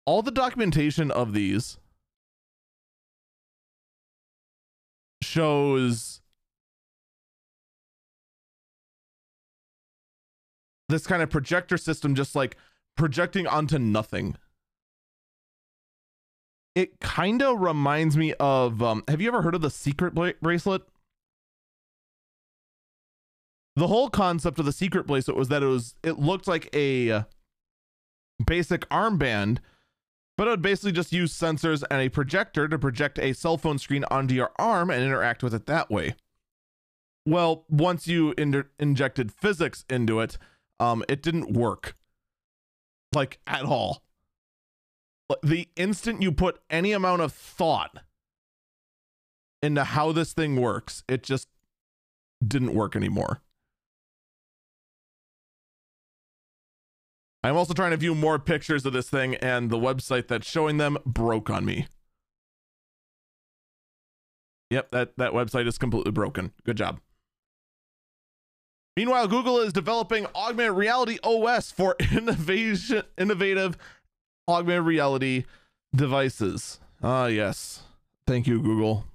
all 0.07 0.23
the 0.23 0.31
documentation 0.31 1.11
of 1.11 1.33
these 1.33 1.79
shows 5.23 6.21
this 10.89 11.07
kind 11.07 11.23
of 11.23 11.31
projector 11.31 11.77
system 11.77 12.15
just 12.15 12.35
like 12.35 12.57
projecting 12.97 13.47
onto 13.47 13.79
nothing. 13.79 14.37
It 16.75 17.01
kind 17.01 17.43
of 17.43 17.61
reminds 17.61 18.17
me 18.17 18.35
of 18.39 18.83
um, 18.83 19.05
have 19.09 19.21
you 19.21 19.29
ever 19.29 19.43
heard 19.43 19.55
of 19.55 19.61
the 19.61 19.71
secret 19.71 20.15
bla- 20.15 20.35
bracelet? 20.41 20.83
The 23.77 23.87
whole 23.87 24.11
concept 24.11 24.59
of 24.59 24.67
the 24.67 24.73
secret 24.73 25.07
bracelet 25.07 25.37
was 25.37 25.49
that 25.49 25.63
it 25.63 25.67
was 25.67 25.95
it 26.03 26.19
looked 26.19 26.47
like 26.47 26.69
a 26.75 27.25
basic 28.45 28.89
armband 28.89 29.59
but 30.41 30.47
it 30.47 30.53
would 30.53 30.63
basically 30.63 30.91
just 30.91 31.13
use 31.13 31.39
sensors 31.39 31.85
and 31.91 32.01
a 32.01 32.09
projector 32.09 32.67
to 32.67 32.79
project 32.79 33.19
a 33.19 33.35
cell 33.35 33.59
phone 33.59 33.77
screen 33.77 34.07
onto 34.11 34.35
your 34.35 34.53
arm 34.59 34.89
and 34.89 35.05
interact 35.05 35.43
with 35.43 35.53
it 35.53 35.67
that 35.67 35.91
way. 35.91 36.15
Well, 37.27 37.67
once 37.69 38.09
you 38.09 38.33
in- 38.39 38.65
injected 38.79 39.33
physics 39.33 39.85
into 39.91 40.19
it, 40.21 40.39
um, 40.79 41.05
it 41.11 41.23
didn't 41.23 41.53
work 41.53 41.95
like 43.15 43.39
at 43.47 43.67
all. 43.67 44.03
The 45.43 45.69
instant 45.77 46.23
you 46.23 46.33
put 46.33 46.59
any 46.71 46.93
amount 46.93 47.21
of 47.21 47.35
thought 47.35 47.99
into 49.63 49.85
how 49.85 50.11
this 50.11 50.33
thing 50.33 50.59
works, 50.59 51.05
it 51.07 51.23
just 51.23 51.49
didn't 52.43 52.73
work 52.73 52.97
anymore. 52.97 53.43
I'm 57.43 57.57
also 57.57 57.73
trying 57.73 57.93
to 57.93 57.97
view 57.97 58.15
more 58.15 58.39
pictures 58.39 58.85
of 58.85 58.93
this 58.93 59.09
thing, 59.09 59.35
and 59.37 59.71
the 59.71 59.79
website 59.79 60.29
that's 60.29 60.49
showing 60.49 60.77
them 60.77 60.99
broke 61.07 61.49
on 61.49 61.65
me. 61.65 61.87
Yep, 64.71 64.91
that, 64.91 65.17
that 65.17 65.33
website 65.33 65.67
is 65.67 65.79
completely 65.79 66.13
broken. 66.13 66.53
Good 66.65 66.77
job. 66.77 67.01
Meanwhile, 68.97 69.29
Google 69.29 69.59
is 69.61 69.73
developing 69.73 70.27
augmented 70.35 70.77
reality 70.77 71.19
OS 71.25 71.73
for 71.73 71.97
innovation, 72.13 73.03
innovative 73.17 73.79
augmented 74.47 74.85
reality 74.85 75.45
devices. 75.95 76.81
Ah, 77.03 77.27
yes. 77.27 77.83
Thank 78.27 78.47
you, 78.47 78.61
Google. 78.61 79.07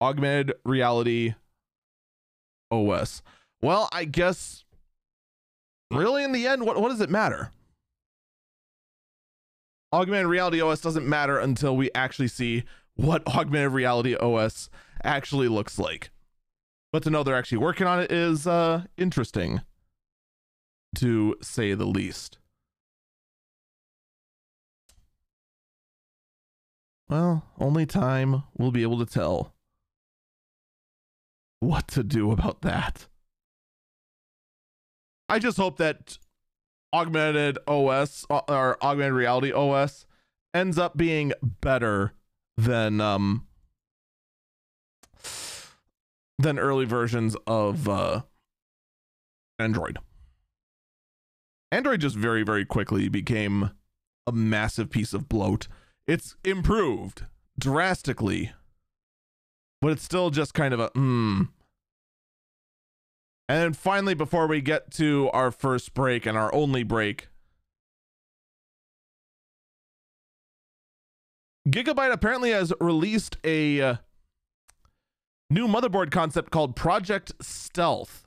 Augmented 0.00 0.54
reality 0.64 1.34
OS. 2.70 3.22
Well, 3.60 3.88
I 3.92 4.04
guess 4.04 4.64
really 5.90 6.24
in 6.24 6.32
the 6.32 6.46
end, 6.46 6.64
what, 6.64 6.80
what 6.80 6.88
does 6.88 7.00
it 7.00 7.10
matter? 7.10 7.50
Augmented 9.92 10.26
reality 10.26 10.60
OS 10.60 10.80
doesn't 10.80 11.08
matter 11.08 11.38
until 11.38 11.76
we 11.76 11.90
actually 11.94 12.28
see 12.28 12.64
what 12.94 13.26
augmented 13.34 13.72
reality 13.72 14.14
OS 14.16 14.68
actually 15.04 15.48
looks 15.48 15.78
like. 15.78 16.10
But 16.92 17.02
to 17.04 17.10
know 17.10 17.22
they're 17.22 17.36
actually 17.36 17.58
working 17.58 17.86
on 17.86 18.00
it 18.00 18.10
is 18.10 18.46
uh, 18.46 18.84
interesting, 18.96 19.60
to 20.96 21.36
say 21.42 21.74
the 21.74 21.84
least. 21.84 22.38
Well, 27.08 27.44
only 27.58 27.86
time 27.86 28.42
will 28.56 28.72
be 28.72 28.82
able 28.82 28.98
to 28.98 29.06
tell 29.06 29.54
what 31.60 31.86
to 31.88 32.02
do 32.02 32.32
about 32.32 32.62
that. 32.62 33.06
I 35.28 35.38
just 35.38 35.56
hope 35.56 35.76
that 35.78 36.18
augmented 36.94 37.58
OS 37.66 38.26
uh, 38.30 38.40
or 38.48 38.82
augmented 38.82 39.14
reality 39.14 39.52
OS 39.52 40.06
ends 40.54 40.78
up 40.78 40.96
being 40.96 41.32
better 41.42 42.12
than 42.56 43.00
um 43.00 43.46
than 46.38 46.58
early 46.58 46.84
versions 46.84 47.36
of 47.46 47.88
uh 47.88 48.22
Android. 49.58 49.98
Android 51.72 52.00
just 52.00 52.16
very 52.16 52.42
very 52.42 52.64
quickly 52.64 53.08
became 53.08 53.70
a 54.26 54.32
massive 54.32 54.90
piece 54.90 55.12
of 55.12 55.28
bloat. 55.28 55.68
It's 56.06 56.36
improved 56.44 57.24
drastically, 57.58 58.52
but 59.82 59.92
it's 59.92 60.04
still 60.04 60.30
just 60.30 60.54
kind 60.54 60.72
of 60.72 60.80
a 60.80 60.88
hmm 60.94 61.42
and 63.48 63.62
then 63.62 63.72
finally, 63.72 64.14
before 64.14 64.46
we 64.46 64.60
get 64.60 64.90
to 64.92 65.30
our 65.32 65.50
first 65.50 65.94
break 65.94 66.26
and 66.26 66.36
our 66.36 66.52
only 66.54 66.82
break, 66.82 67.28
Gigabyte 71.68 72.12
apparently 72.12 72.50
has 72.50 72.72
released 72.80 73.36
a 73.44 73.80
uh, 73.80 73.94
new 75.50 75.66
motherboard 75.66 76.10
concept 76.10 76.50
called 76.50 76.76
Project 76.76 77.32
Stealth. 77.40 78.24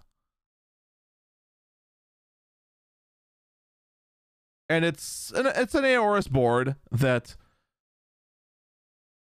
And 4.68 4.86
it's 4.86 5.32
an, 5.32 5.48
it's 5.48 5.74
an 5.74 5.84
Aorus 5.84 6.28
board 6.28 6.76
that 6.92 7.36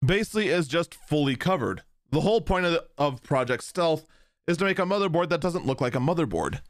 basically 0.04 0.48
is 0.48 0.68
just 0.68 0.94
fully 0.94 1.36
covered. 1.36 1.82
The 2.10 2.20
whole 2.20 2.42
point 2.42 2.66
of, 2.66 2.72
the, 2.72 2.84
of 2.98 3.22
Project 3.22 3.64
Stealth 3.64 4.06
is 4.46 4.56
to 4.56 4.64
make 4.64 4.78
a 4.78 4.82
motherboard 4.82 5.28
that 5.28 5.40
doesn't 5.40 5.66
look 5.66 5.80
like 5.80 5.94
a 5.94 5.98
motherboard. 5.98 6.60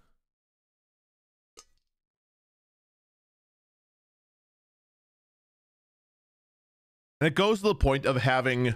And 7.21 7.29
it 7.29 7.35
goes 7.35 7.59
to 7.59 7.69
the 7.69 7.75
point 7.75 8.05
of 8.05 8.17
having 8.17 8.75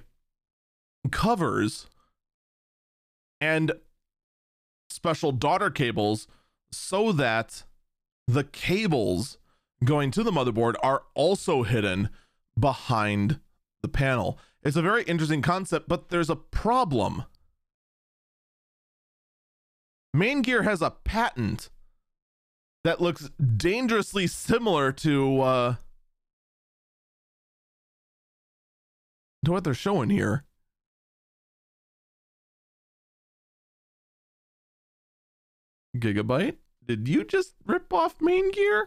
covers 1.11 1.87
and 3.41 3.73
special 4.89 5.33
daughter 5.33 5.69
cables 5.69 6.29
so 6.71 7.13
that 7.13 7.65
the 8.27 8.45
cables 8.45 9.39
going 9.85 10.11
to 10.13 10.23
the 10.23 10.31
motherboard 10.31 10.75
are 10.83 11.03
also 11.15 11.65
hidden 11.65 12.09
behind 12.59 13.41
the 13.83 13.89
panel. 13.89 14.39
It's 14.63 14.77
a 14.77 14.83
very 14.83 15.03
interesting 15.05 15.43
concept, 15.43 15.89
but 15.89 16.09
there's 16.09 16.31
a 16.31 16.37
problem. 16.37 17.25
Maingear 20.17 20.65
has 20.65 20.81
a 20.81 20.91
patent 20.91 21.69
that 22.85 23.03
looks 23.03 23.29
dangerously 23.57 24.27
similar 24.27 24.91
to 24.93 25.41
uh 25.43 25.75
to 29.45 29.53
what 29.53 29.63
they're 29.63 29.75
showing 29.75 30.09
here. 30.09 30.45
Gigabyte, 35.97 36.57
did 36.85 37.09
you 37.09 37.23
just 37.23 37.55
rip 37.67 37.93
off 37.93 38.19
Maingear? 38.19 38.87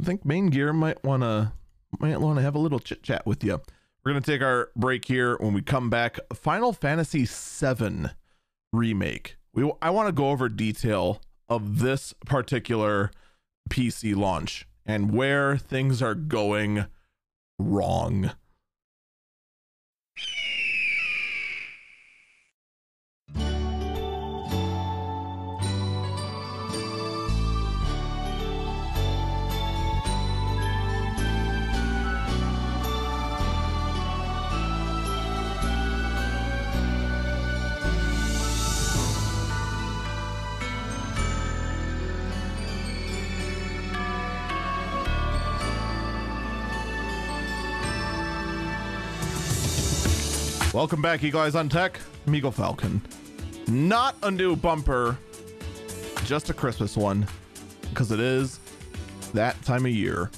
I 0.00 0.04
think 0.04 0.24
Maingear 0.24 0.74
might 0.74 1.02
want 1.04 1.22
to 1.22 1.52
might 1.98 2.20
want 2.20 2.36
to 2.36 2.42
have 2.42 2.54
a 2.54 2.58
little 2.58 2.80
chit 2.80 3.02
chat 3.02 3.24
with 3.24 3.42
you. 3.42 3.62
We're 4.04 4.12
to 4.12 4.20
take 4.20 4.42
our 4.42 4.70
break 4.76 5.06
here 5.06 5.36
when 5.38 5.54
we 5.54 5.62
come 5.62 5.88
back. 5.88 6.18
Final 6.34 6.72
Fantasy 6.74 7.24
7 7.24 8.10
remake 8.72 9.35
we 9.56 9.72
I 9.80 9.90
want 9.90 10.06
to 10.06 10.12
go 10.12 10.30
over 10.30 10.48
detail 10.48 11.20
of 11.48 11.80
this 11.80 12.12
particular 12.26 13.10
PC 13.70 14.14
launch 14.14 14.68
and 14.84 15.12
where 15.12 15.56
things 15.56 16.02
are 16.02 16.14
going 16.14 16.86
wrong. 17.58 18.32
Welcome 50.76 51.00
back, 51.00 51.22
you 51.22 51.32
guys 51.32 51.54
on 51.54 51.70
Tech. 51.70 51.98
Meagle 52.26 52.52
Falcon. 52.52 53.00
Not 53.66 54.14
a 54.22 54.30
new 54.30 54.54
bumper, 54.54 55.16
just 56.26 56.50
a 56.50 56.52
Christmas 56.52 56.98
one, 56.98 57.26
because 57.88 58.12
it 58.12 58.20
is 58.20 58.60
that 59.32 59.60
time 59.62 59.86
of 59.86 59.92
year. 59.92 60.30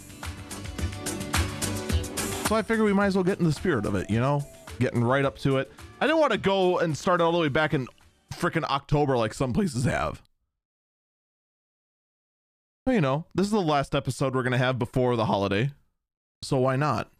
So 2.47 2.55
I 2.55 2.63
figure 2.63 2.85
we 2.85 2.93
might 2.93 3.07
as 3.07 3.17
well 3.17 3.25
get 3.25 3.41
in 3.41 3.47
the 3.47 3.53
spirit 3.53 3.85
of 3.85 3.97
it, 3.97 4.09
you 4.09 4.21
know? 4.21 4.47
Getting 4.79 5.03
right 5.03 5.25
up 5.25 5.39
to 5.39 5.57
it. 5.59 5.73
I 6.01 6.07
didn't 6.07 6.21
want 6.21 6.31
to 6.31 6.39
go 6.39 6.79
and 6.79 6.97
start 6.97 7.21
all 7.21 7.33
the 7.33 7.39
way 7.39 7.49
back 7.49 7.75
in 7.75 7.89
freaking 8.33 8.63
October 8.63 9.17
like 9.17 9.35
some 9.35 9.53
places 9.53 9.87
have. 9.87 10.23
But 12.87 12.93
you 12.93 13.01
know, 13.01 13.27
this 13.35 13.47
is 13.47 13.53
the 13.53 13.61
last 13.61 13.93
episode 13.93 14.37
we're 14.37 14.45
going 14.45 14.53
to 14.53 14.59
have 14.59 14.79
before 14.79 15.17
the 15.17 15.27
holiday. 15.27 15.73
So 16.43 16.59
why 16.59 16.77
not? 16.77 17.11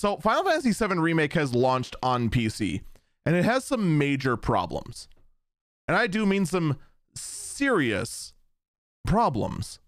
So 0.00 0.16
Final 0.16 0.44
Fantasy 0.44 0.72
VII 0.72 0.94
Remake 0.94 1.34
has 1.34 1.54
launched 1.54 1.94
on 2.02 2.30
PC, 2.30 2.80
and 3.26 3.36
it 3.36 3.44
has 3.44 3.66
some 3.66 3.98
major 3.98 4.34
problems. 4.34 5.08
And 5.86 5.94
I 5.94 6.06
do 6.06 6.24
mean 6.24 6.46
some 6.46 6.78
serious 7.14 8.32
problems. 9.06 9.78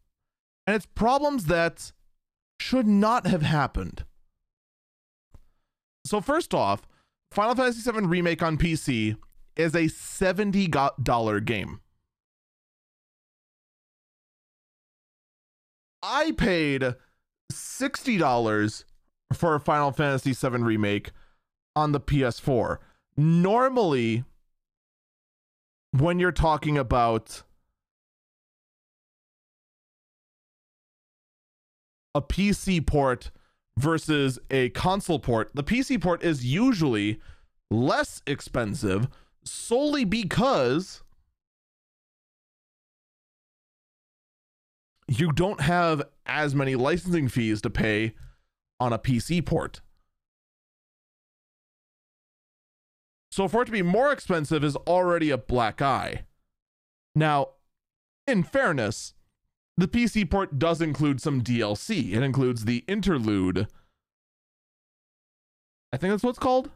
And 0.66 0.76
it's 0.76 0.84
problems 0.84 1.46
that 1.46 1.92
should 2.60 2.86
not 2.86 3.26
have 3.26 3.40
happened. 3.40 4.04
So 6.04 6.20
first 6.20 6.52
off, 6.52 6.86
Final 7.30 7.54
Fantasy 7.54 7.90
VII 7.90 8.04
Remake 8.04 8.42
on 8.42 8.58
PC 8.58 9.16
is 9.56 9.74
a 9.74 9.84
$70 9.84 11.44
game. 11.46 11.80
I 16.02 16.32
paid 16.32 16.96
$60 17.50 18.84
for 19.32 19.54
a 19.54 19.60
Final 19.60 19.92
Fantasy 19.92 20.32
VII 20.32 20.62
remake 20.62 21.10
on 21.74 21.92
the 21.92 22.00
PS4. 22.00 22.78
Normally, 23.16 24.24
when 25.92 26.18
you're 26.18 26.32
talking 26.32 26.78
about 26.78 27.42
a 32.14 32.22
PC 32.22 32.86
port 32.86 33.30
versus 33.78 34.38
a 34.50 34.70
console 34.70 35.18
port, 35.18 35.50
the 35.54 35.64
PC 35.64 36.00
port 36.00 36.22
is 36.22 36.44
usually 36.44 37.20
less 37.70 38.22
expensive 38.26 39.08
solely 39.44 40.04
because 40.04 41.02
you 45.08 45.32
don't 45.32 45.60
have 45.60 46.02
as 46.26 46.54
many 46.54 46.74
licensing 46.74 47.28
fees 47.28 47.60
to 47.62 47.70
pay 47.70 48.14
on 48.82 48.92
a 48.92 48.98
PC 48.98 49.44
port. 49.46 49.80
So 53.30 53.46
for 53.46 53.62
it 53.62 53.66
to 53.66 53.72
be 53.72 53.82
more 53.82 54.12
expensive 54.12 54.64
is 54.64 54.76
already 54.76 55.30
a 55.30 55.38
black 55.38 55.80
eye. 55.80 56.24
Now, 57.14 57.50
in 58.26 58.42
fairness, 58.42 59.14
the 59.76 59.86
PC 59.86 60.28
port 60.28 60.58
does 60.58 60.82
include 60.82 61.20
some 61.20 61.42
DLC. 61.42 62.12
It 62.12 62.22
includes 62.22 62.64
the 62.64 62.84
interlude. 62.88 63.68
I 65.92 65.96
think 65.96 66.12
that's 66.12 66.24
what 66.24 66.30
it's 66.30 66.38
called. 66.38 66.70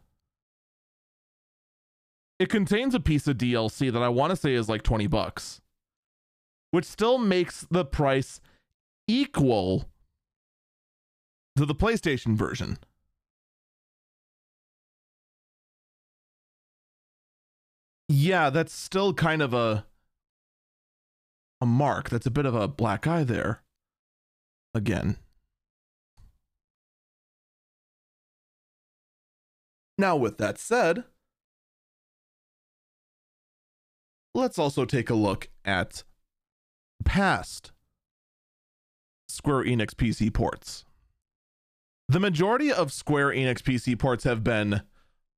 It 2.39 2.49
contains 2.49 2.95
a 2.95 3.01
piece 3.01 3.27
of 3.27 3.39
DLC 3.39 3.93
that 3.93 4.03
I 4.03 4.09
want 4.09 4.31
to 4.31 4.37
say 4.37 4.55
is 4.55 4.69
like 4.69 4.83
20 4.83 5.09
bucks, 5.09 5.61
which 6.71 6.85
still 6.85 7.19
makes 7.19 7.67
the 7.71 7.85
price 7.85 8.41
equal 9.09 9.89
to 11.57 11.67
the 11.67 11.75
PlayStation 11.75 12.37
version. 12.37 12.79
Yeah, 18.09 18.51
that's 18.51 18.73
still 18.73 19.13
kind 19.15 19.43
of 19.43 19.53
a 19.53 19.87
a 21.61 21.67
mark. 21.67 22.11
That's 22.11 22.27
a 22.27 22.31
bit 22.31 22.47
of 22.47 22.55
a 22.55 22.69
black 22.69 23.07
eye 23.07 23.25
there. 23.25 23.63
Again. 24.75 25.17
Now, 29.99 30.17
with 30.17 30.37
that 30.37 30.59
said, 30.59 31.05
let's 34.35 34.59
also 34.59 34.85
take 34.85 35.09
a 35.09 35.15
look 35.15 35.49
at 35.65 36.05
past 37.05 37.73
Square 39.29 39.65
Enix 39.65 39.95
PC 39.95 40.33
ports. 40.33 40.86
The 42.09 42.21
majority 42.21 42.73
of 42.73 42.93
Square 42.93 43.31
Enix 43.31 43.63
PC 43.63 43.99
ports 43.99 44.25
have 44.25 44.45
been 44.45 44.83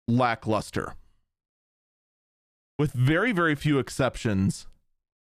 lackluster. 0.06 0.94
With 2.78 2.92
very, 2.92 3.32
very 3.32 3.54
few 3.54 3.78
exceptions, 3.78 4.66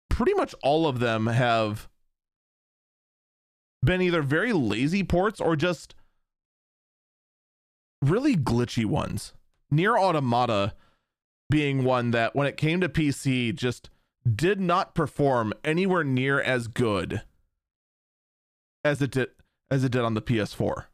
pretty 0.09 0.33
much 0.33 0.55
all 0.63 0.87
of 0.87 0.99
them 0.99 1.27
have 1.27 1.89
been 3.83 4.01
either 4.01 4.21
very 4.21 4.53
lazy 4.53 5.03
ports 5.03 5.41
or 5.41 5.55
just 5.55 5.95
really 8.01 8.35
glitchy 8.35 8.85
ones. 8.85 9.33
NieR 9.71 9.99
Automata 9.99 10.73
being 11.49 11.83
one 11.83 12.11
that, 12.11 12.35
when 12.35 12.47
it 12.47 12.57
came 12.57 12.79
to 12.79 12.89
PC, 12.89 13.53
just 13.53 13.89
did 14.27 14.61
not 14.61 14.95
perform 14.95 15.53
anywhere 15.63 16.03
near 16.03 16.39
as 16.39 16.67
good 16.67 17.21
as 18.83 19.01
it 19.01 19.11
did 19.11 19.29
as 19.69 19.83
it 19.83 19.91
did 19.91 20.01
on 20.01 20.13
the 20.13 20.21
PS4. 20.21 20.85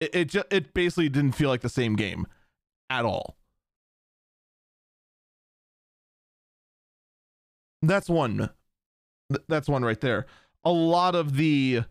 It 0.00 0.14
it, 0.14 0.24
just, 0.28 0.46
it 0.50 0.74
basically 0.74 1.08
didn't 1.08 1.32
feel 1.32 1.48
like 1.48 1.60
the 1.60 1.68
same 1.68 1.96
game 1.96 2.26
at 2.88 3.04
all. 3.04 3.36
That's 7.82 8.08
one. 8.08 8.50
That's 9.48 9.68
one 9.68 9.84
right 9.84 10.00
there. 10.00 10.26
A 10.64 10.72
lot 10.72 11.14
of 11.14 11.36
the 11.36 11.82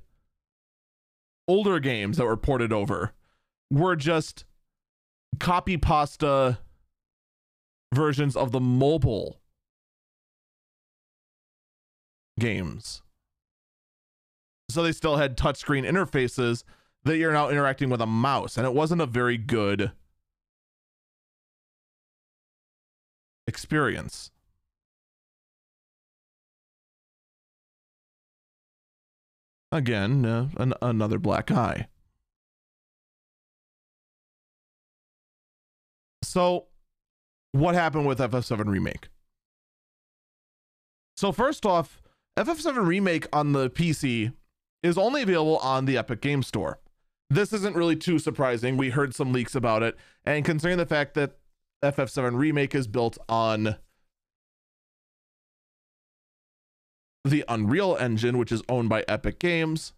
older 1.47 1.79
games 1.79 2.17
that 2.17 2.25
were 2.25 2.37
ported 2.37 2.71
over 2.71 3.13
were 3.71 3.95
just 3.95 4.45
copy 5.39 5.77
pasta 5.77 6.59
versions 7.93 8.35
of 8.35 8.51
the 8.51 8.59
mobile 8.59 9.39
games. 12.39 13.01
So 14.69 14.83
they 14.83 14.91
still 14.91 15.17
had 15.17 15.35
touchscreen 15.35 15.89
interfaces 15.89 16.63
that 17.03 17.17
you're 17.17 17.33
now 17.33 17.49
interacting 17.49 17.89
with 17.89 18.01
a 18.01 18.05
mouse, 18.05 18.57
and 18.57 18.65
it 18.65 18.73
wasn't 18.73 19.01
a 19.01 19.05
very 19.05 19.37
good 19.37 19.91
experience. 23.47 24.31
Again, 29.71 30.25
uh, 30.25 30.49
an- 30.57 30.73
another 30.81 31.19
black 31.19 31.51
eye. 31.51 31.87
So, 36.23 36.67
what 37.51 37.75
happened 37.75 38.05
with 38.07 38.19
FF7 38.19 38.67
Remake? 38.67 39.09
So, 41.17 41.31
first 41.31 41.65
off, 41.65 42.01
FF7 42.37 42.85
Remake 42.85 43.27
on 43.33 43.51
the 43.51 43.69
PC 43.69 44.33
is 44.81 44.97
only 44.97 45.21
available 45.21 45.57
on 45.57 45.85
the 45.85 45.97
Epic 45.97 46.21
Game 46.21 46.43
Store. 46.43 46.79
This 47.29 47.53
isn't 47.53 47.75
really 47.75 47.95
too 47.95 48.17
surprising. 48.17 48.75
We 48.75 48.89
heard 48.89 49.13
some 49.13 49.31
leaks 49.31 49.53
about 49.55 49.83
it, 49.83 49.95
and 50.25 50.43
considering 50.43 50.79
the 50.79 50.85
fact 50.85 51.13
that 51.13 51.37
FF7 51.83 52.35
Remake 52.35 52.73
is 52.73 52.87
built 52.87 53.17
on 53.27 53.75
the 57.23 57.45
Unreal 57.47 57.95
Engine, 57.97 58.37
which 58.37 58.51
is 58.51 58.63
owned 58.67 58.89
by 58.89 59.03
Epic 59.07 59.39
Games. 59.39 59.93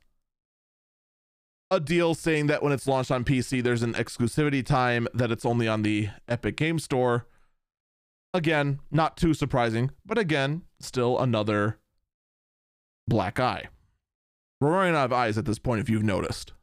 A 1.70 1.80
deal 1.80 2.14
saying 2.14 2.48
that 2.48 2.62
when 2.62 2.74
it's 2.74 2.88
launched 2.88 3.12
on 3.12 3.24
PC, 3.24 3.64
there's 3.64 3.84
an 3.84 3.94
exclusivity 3.94 4.66
time 4.66 5.08
that 5.14 5.32
it's 5.32 5.46
only 5.46 5.68
on 5.68 5.84
the 5.84 6.10
Epic 6.28 6.58
Game 6.58 6.80
Store. 6.80 7.28
Again, 8.34 8.80
not 8.92 9.16
too 9.16 9.34
surprising, 9.34 9.92
but 10.06 10.18
again, 10.18 10.64
still 10.80 11.18
another 11.18 11.78
black 13.08 13.40
eye. 13.40 13.70
We're 14.60 14.72
running 14.72 14.96
out 14.96 15.06
of 15.06 15.14
eyes 15.14 15.38
at 15.38 15.46
this 15.46 15.60
point, 15.60 15.80
if 15.80 15.90
you've 15.90 16.04
noticed. 16.04 16.54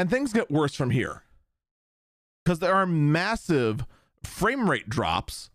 And 0.00 0.08
things 0.08 0.32
get 0.32 0.50
worse 0.50 0.74
from 0.74 0.88
here 0.88 1.24
because 2.42 2.60
there 2.60 2.72
are 2.72 2.86
massive 2.86 3.84
frame 4.24 4.70
rate 4.70 4.88
drops 4.88 5.50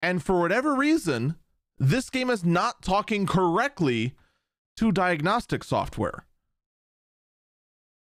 and 0.00 0.22
for 0.22 0.38
whatever 0.38 0.76
reason, 0.76 1.34
this 1.76 2.08
game 2.08 2.30
is 2.30 2.44
not 2.44 2.82
talking 2.82 3.26
correctly 3.26 4.14
to 4.76 4.92
diagnostic 4.92 5.64
software. 5.64 6.24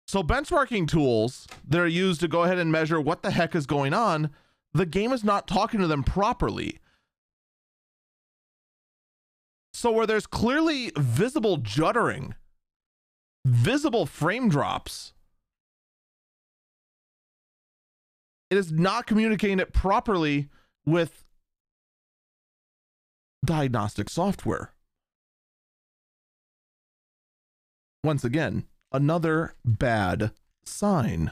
So, 0.08 0.24
benchmarking 0.24 0.88
tools 0.88 1.46
that 1.68 1.82
are 1.82 1.88
used 1.88 2.22
to 2.22 2.30
go 2.30 2.44
ahead 2.44 2.58
and 2.58 2.72
measure 2.72 3.02
what 3.02 3.22
the 3.22 3.32
heck 3.32 3.54
is 3.54 3.66
going 3.66 3.94
on, 3.94 4.30
the 4.74 4.86
game 4.86 5.12
is 5.12 5.26
not 5.26 5.46
talking 5.46 5.82
to 5.82 5.88
them 5.88 6.06
properly. 6.06 6.80
So, 9.74 9.92
where 9.92 10.08
there's 10.08 10.26
clearly 10.26 10.94
visible 10.96 11.58
juddering, 11.58 12.36
visible 13.44 14.06
frame 14.06 14.48
drops, 14.48 15.12
it 18.50 18.58
is 18.58 18.72
not 18.72 19.08
communicating 19.08 19.60
it 19.60 19.74
properly 19.74 20.50
with 20.86 21.24
diagnostic 23.46 24.10
software. 24.10 24.72
Once 28.04 28.24
again, 28.24 28.66
another 28.92 29.56
bad 29.64 30.32
sign. 30.64 31.32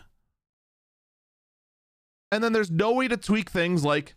And 2.32 2.43
then 2.43 2.54
there's 2.54 2.71
no 2.71 2.93
way 2.93 3.08
to 3.08 3.17
tweak 3.17 3.49
things 3.52 3.86
like 3.86 4.15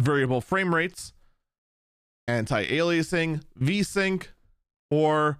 variable 0.00 0.40
frame 0.40 0.74
rates, 0.74 1.12
anti 2.26 2.66
aliasing, 2.66 3.42
VSync, 3.60 4.26
or 4.90 5.38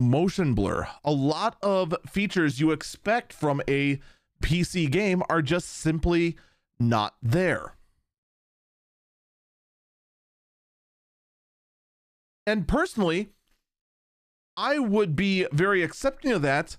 motion 0.00 0.54
blur. 0.54 0.88
A 1.04 1.10
lot 1.10 1.58
of 1.62 1.94
features 2.08 2.58
you 2.58 2.70
expect 2.70 3.32
from 3.34 3.60
a 3.68 4.00
PC 4.42 4.90
game 4.90 5.22
are 5.28 5.42
just 5.42 5.68
simply 5.68 6.36
not 6.78 7.16
there. 7.22 7.74
And 12.46 12.66
personally, 12.66 13.28
I 14.56 14.78
would 14.78 15.14
be 15.14 15.46
very 15.52 15.82
accepting 15.82 16.32
of 16.32 16.42
that 16.42 16.78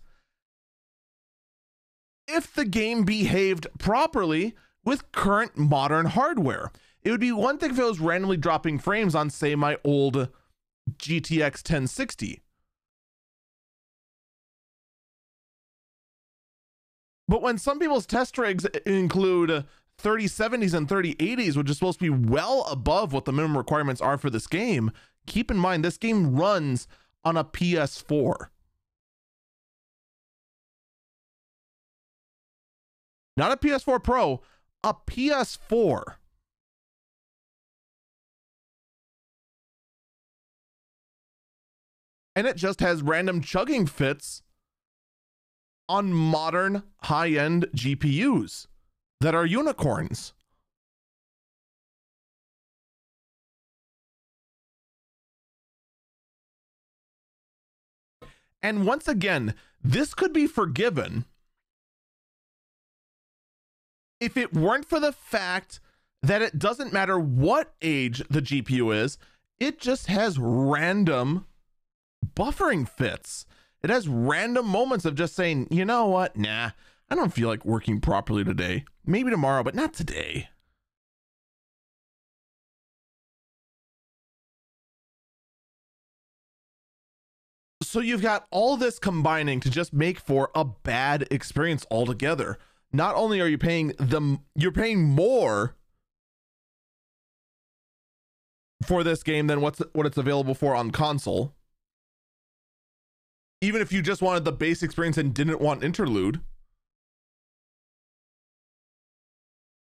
if 2.28 2.54
the 2.54 2.66
game 2.66 3.04
behaved 3.04 3.68
properly 3.78 4.56
with 4.84 5.12
current 5.12 5.58
modern 5.58 6.08
hardware. 6.08 6.72
It 7.04 7.12
would 7.12 7.20
be 7.20 7.32
one 7.32 7.58
thing 7.58 7.72
if 7.72 7.80
it 7.80 7.84
was 7.84 8.00
randomly 8.00 8.38
dropping 8.38 8.80
frames 8.80 9.16
on, 9.16 9.30
say, 9.30 9.56
my 9.56 9.78
old 9.84 10.30
GTX 10.98 11.64
1060. 11.64 12.42
But 17.30 17.44
when 17.44 17.60
some 17.60 17.78
people's 17.78 18.08
test 18.08 18.40
rigs 18.40 18.66
include 18.88 19.64
3070s 20.02 20.74
and 20.74 20.88
3080s, 20.88 21.56
which 21.56 21.70
is 21.70 21.78
supposed 21.78 22.00
to 22.00 22.04
be 22.04 22.28
well 22.28 22.66
above 22.72 23.14
what 23.14 23.26
the 23.26 23.32
minimum 23.32 23.56
requirements 23.56 24.02
are 24.02 24.18
for 24.18 24.32
this 24.32 24.48
game, 24.48 24.92
keep 25.28 25.52
in 25.52 25.58
mind 25.58 25.86
this 25.86 26.00
game 26.00 26.36
runs 26.36 26.88
on 27.24 27.38
a 27.38 27.44
PS4. 27.44 28.48
Not 33.38 33.52
a 33.52 33.58
PS4 33.58 34.04
Pro, 34.04 34.42
a 34.84 34.96
PS4. 34.96 36.16
And 42.36 42.48
it 42.48 42.56
just 42.56 42.80
has 42.80 43.04
random 43.04 43.42
chugging 43.42 43.86
fits 43.86 44.42
on 45.90 46.14
modern 46.14 46.84
high 47.04 47.32
end 47.32 47.68
GPUs 47.76 48.68
that 49.20 49.36
are 49.36 49.46
unicorns. 49.46 50.34
And 58.62 58.86
once 58.86 59.08
again, 59.08 59.56
this 59.84 60.14
could 60.14 60.34
be 60.34 60.48
forgiven 60.48 61.26
if 64.20 64.36
it 64.36 64.54
weren't 64.54 64.86
for 64.86 65.00
the 65.00 65.14
fact 65.14 65.80
that 66.22 66.42
it 66.42 66.60
doesn't 66.60 66.94
matter 66.94 67.18
what 67.18 67.74
age 67.82 68.22
the 68.30 68.42
GPU 68.42 68.94
is, 68.94 69.18
it 69.60 69.80
just 69.80 70.08
has 70.08 70.38
random 70.38 71.46
buffering 72.36 72.88
fits. 72.88 73.46
It 73.82 73.90
has 73.90 74.08
random 74.08 74.68
moments 74.68 75.06
of 75.06 75.16
just 75.16 75.36
saying, 75.36 75.68
you 75.72 75.86
know 75.86 76.08
what? 76.08 76.36
Nah, 76.36 76.72
I 77.10 77.16
don't 77.16 77.34
feel 77.34 77.48
like 77.48 77.66
working 77.66 78.02
properly 78.02 78.44
today. 78.44 78.84
Maybe 79.06 79.30
tomorrow, 79.30 79.64
but 79.64 79.76
not 79.76 79.94
today. 79.94 80.50
So 87.82 88.02
you've 88.02 88.22
got 88.22 88.46
all 88.52 88.78
this 88.78 89.00
combining 89.00 89.60
to 89.62 89.70
just 89.70 89.94
make 89.94 90.20
for 90.20 90.52
a 90.54 90.64
bad 90.64 91.28
experience 91.32 91.88
altogether. 91.90 92.60
Not 92.92 93.16
only 93.16 93.40
are 93.40 93.48
you 93.48 93.58
paying 93.58 93.94
them, 93.98 94.42
you're 94.54 94.72
paying 94.72 95.04
more 95.04 95.76
for 98.86 99.04
this 99.04 99.24
game 99.24 99.48
than 99.48 99.62
what's 99.62 99.82
what 99.94 100.06
it's 100.06 100.18
available 100.18 100.54
for 100.54 100.76
on 100.76 100.92
console 100.92 101.56
even 103.62 103.82
if 103.82 103.92
you 103.92 104.02
just 104.02 104.22
wanted 104.22 104.46
the 104.46 104.52
base 104.52 104.84
experience 104.84 105.18
and 105.18 105.34
didn't 105.34 105.62
want 105.62 105.84
interlude 105.84 106.42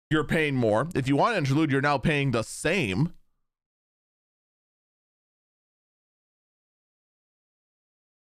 you're 0.09 0.23
paying 0.23 0.55
more. 0.55 0.87
If 0.95 1.07
you 1.07 1.15
want 1.15 1.37
interlude 1.37 1.71
you're 1.71 1.81
now 1.81 1.97
paying 1.97 2.31
the 2.31 2.43
same. 2.43 3.13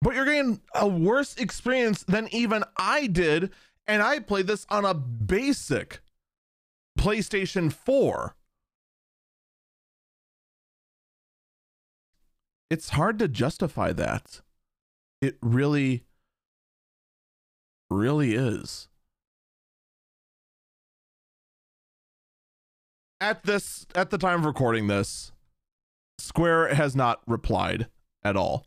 But 0.00 0.14
you're 0.14 0.24
getting 0.24 0.60
a 0.74 0.86
worse 0.86 1.36
experience 1.36 2.02
than 2.04 2.28
even 2.32 2.64
I 2.76 3.06
did 3.06 3.52
and 3.86 4.02
I 4.02 4.18
played 4.20 4.46
this 4.46 4.66
on 4.70 4.84
a 4.84 4.94
basic 4.94 6.00
PlayStation 6.98 7.72
4 7.72 8.34
it's 12.70 12.90
hard 12.90 13.18
to 13.20 13.28
justify 13.28 13.92
that 13.92 14.40
it 15.20 15.36
really, 15.42 16.04
really 17.90 18.34
is. 18.34 18.88
At 23.20 23.42
this, 23.42 23.86
at 23.94 24.10
the 24.10 24.18
time 24.18 24.40
of 24.40 24.46
recording 24.46 24.86
this, 24.86 25.32
Square 26.18 26.74
has 26.74 26.94
not 26.94 27.20
replied 27.26 27.88
at 28.22 28.36
all. 28.36 28.66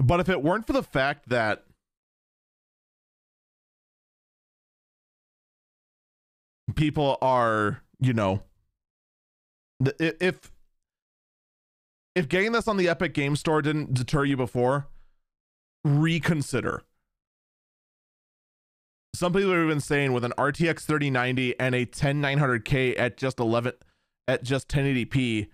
But 0.00 0.20
if 0.20 0.28
it 0.28 0.42
weren't 0.42 0.66
for 0.66 0.72
the 0.72 0.82
fact 0.82 1.28
that 1.28 1.64
people 6.74 7.16
are, 7.22 7.82
you 8.00 8.12
know, 8.12 8.42
if 9.98 10.50
if 12.14 12.28
getting 12.28 12.52
this 12.52 12.68
on 12.68 12.76
the 12.76 12.88
Epic 12.88 13.14
Game 13.14 13.36
Store 13.36 13.62
didn't 13.62 13.94
deter 13.94 14.24
you 14.24 14.36
before, 14.36 14.88
reconsider. 15.84 16.82
Some 19.14 19.32
people 19.32 19.52
have 19.52 19.68
been 19.68 19.80
saying 19.80 20.12
with 20.12 20.24
an 20.24 20.32
RTX 20.36 20.80
3090 20.80 21.58
and 21.60 21.74
a 21.74 21.86
10900K 21.86 22.98
at 22.98 23.16
just 23.16 23.38
11 23.38 23.72
at 24.26 24.42
just 24.42 24.68
1080p, 24.68 25.48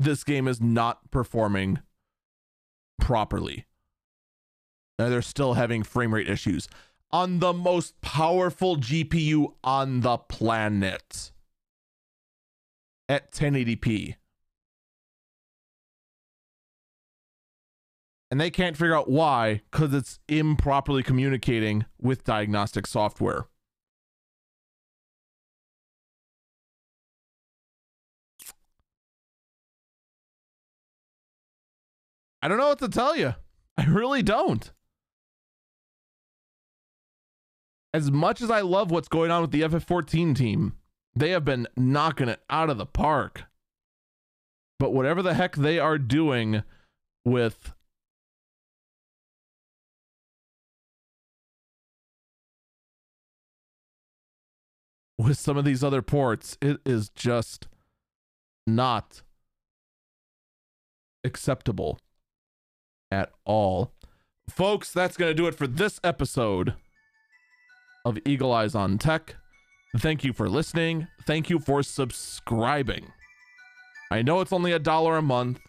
this 0.00 0.24
game 0.24 0.48
is 0.48 0.60
not 0.60 1.10
performing 1.10 1.80
properly. 2.98 3.66
And 4.98 5.12
they're 5.12 5.22
still 5.22 5.54
having 5.54 5.82
frame 5.82 6.14
rate 6.14 6.28
issues 6.28 6.68
on 7.10 7.38
the 7.38 7.52
most 7.52 8.00
powerful 8.00 8.76
GPU 8.76 9.54
on 9.64 10.00
the 10.00 10.18
planet 10.18 11.32
at 13.08 13.32
1080p. 13.32 14.16
And 18.30 18.40
they 18.40 18.50
can't 18.50 18.76
figure 18.76 18.96
out 18.96 19.10
why 19.10 19.62
because 19.70 19.94
it's 19.94 20.18
improperly 20.28 21.02
communicating 21.02 21.86
with 22.00 22.24
diagnostic 22.24 22.86
software. 22.86 23.46
I 32.40 32.48
don't 32.48 32.58
know 32.58 32.68
what 32.68 32.78
to 32.80 32.88
tell 32.88 33.16
you. 33.16 33.34
I 33.76 33.84
really 33.86 34.22
don't. 34.22 34.70
As 37.92 38.10
much 38.10 38.40
as 38.40 38.50
I 38.50 38.60
love 38.60 38.90
what's 38.90 39.08
going 39.08 39.30
on 39.30 39.40
with 39.40 39.50
the 39.50 39.62
FF14 39.62 40.36
team, 40.36 40.74
they 41.16 41.30
have 41.30 41.44
been 41.44 41.66
knocking 41.76 42.28
it 42.28 42.40
out 42.48 42.70
of 42.70 42.78
the 42.78 42.86
park. 42.86 43.44
But 44.78 44.92
whatever 44.92 45.22
the 45.22 45.34
heck 45.34 45.56
they 45.56 45.78
are 45.80 45.98
doing 45.98 46.62
with 47.24 47.72
with 55.18 55.36
some 55.36 55.56
of 55.56 55.64
these 55.64 55.82
other 55.82 56.00
ports, 56.00 56.56
it 56.62 56.78
is 56.86 57.08
just 57.10 57.66
not 58.66 59.22
acceptable 61.24 61.98
at 63.10 63.32
all. 63.44 63.92
Folks, 64.48 64.92
that's 64.92 65.16
going 65.16 65.30
to 65.30 65.34
do 65.34 65.46
it 65.46 65.54
for 65.54 65.66
this 65.66 66.00
episode 66.04 66.74
of 68.04 68.18
Eagle 68.24 68.52
Eyes 68.52 68.74
on 68.74 68.96
Tech. 68.96 69.36
Thank 69.96 70.22
you 70.22 70.32
for 70.32 70.48
listening. 70.48 71.08
Thank 71.26 71.50
you 71.50 71.58
for 71.58 71.82
subscribing. 71.82 73.12
I 74.10 74.22
know 74.22 74.40
it's 74.40 74.52
only 74.52 74.72
a 74.72 74.78
dollar 74.78 75.16
a 75.16 75.22
month. 75.22 75.60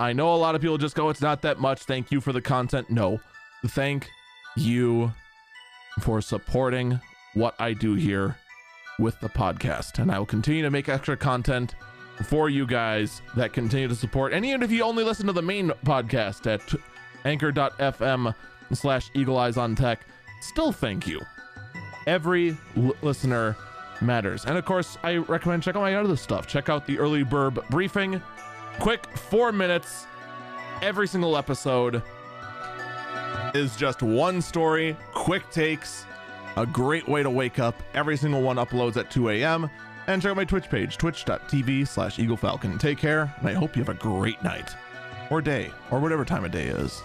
I 0.00 0.12
know 0.12 0.32
a 0.32 0.36
lot 0.36 0.54
of 0.54 0.60
people 0.60 0.78
just 0.78 0.94
go, 0.94 1.08
it's 1.08 1.20
not 1.20 1.42
that 1.42 1.58
much. 1.58 1.82
Thank 1.82 2.12
you 2.12 2.20
for 2.20 2.32
the 2.32 2.40
content. 2.40 2.90
No, 2.90 3.20
thank 3.66 4.08
you 4.56 5.12
for 6.00 6.20
supporting 6.20 7.00
what 7.34 7.54
I 7.58 7.72
do 7.72 7.94
here 7.94 8.36
with 8.98 9.18
the 9.20 9.28
podcast. 9.28 9.98
And 9.98 10.10
I 10.10 10.18
will 10.18 10.26
continue 10.26 10.62
to 10.62 10.70
make 10.70 10.88
extra 10.88 11.16
content 11.16 11.74
for 12.24 12.48
you 12.48 12.66
guys 12.66 13.22
that 13.36 13.52
continue 13.52 13.88
to 13.88 13.94
support. 13.94 14.32
And 14.32 14.44
even 14.44 14.62
if 14.62 14.70
you 14.70 14.82
only 14.82 15.04
listen 15.04 15.26
to 15.26 15.32
the 15.32 15.42
main 15.42 15.70
podcast 15.84 16.46
at 16.46 16.62
anchor.fm 17.24 18.34
slash 18.72 19.10
eagle 19.14 19.38
eyes 19.38 19.56
on 19.56 19.74
tech, 19.74 20.00
still 20.40 20.72
thank 20.72 21.06
you. 21.06 21.20
Every 22.06 22.56
l- 22.76 22.96
listener 23.02 23.56
matters. 24.00 24.44
And 24.44 24.56
of 24.58 24.64
course, 24.64 24.98
I 25.02 25.16
recommend 25.16 25.62
check 25.62 25.76
out 25.76 25.82
my 25.82 25.94
other 25.94 26.16
stuff. 26.16 26.46
Check 26.46 26.68
out 26.68 26.86
the 26.86 26.98
early 26.98 27.24
burb 27.24 27.68
briefing. 27.70 28.20
Quick 28.78 29.06
four 29.16 29.52
minutes 29.52 30.06
every 30.82 31.08
single 31.08 31.36
episode 31.36 32.02
is 33.54 33.76
just 33.76 34.02
one 34.02 34.40
story, 34.40 34.96
quick 35.12 35.48
takes, 35.50 36.04
a 36.58 36.66
great 36.66 37.08
way 37.08 37.22
to 37.22 37.30
wake 37.30 37.58
up. 37.58 37.74
Every 37.94 38.16
single 38.16 38.42
one 38.42 38.56
uploads 38.56 38.96
at 38.96 39.10
2 39.10 39.30
a.m. 39.30 39.70
And 40.08 40.20
check 40.20 40.30
out 40.30 40.36
my 40.36 40.44
Twitch 40.44 40.68
page, 40.68 40.96
twitch.tv 40.96 41.86
slash 41.86 42.18
Eagle 42.18 42.36
Falcon. 42.36 42.78
Take 42.78 42.98
care, 42.98 43.32
and 43.38 43.48
I 43.48 43.52
hope 43.52 43.76
you 43.76 43.82
have 43.82 43.94
a 43.94 43.98
great 43.98 44.42
night, 44.42 44.74
or 45.30 45.40
day, 45.42 45.70
or 45.90 46.00
whatever 46.00 46.24
time 46.24 46.44
of 46.44 46.50
day 46.50 46.64
is. 46.64 47.02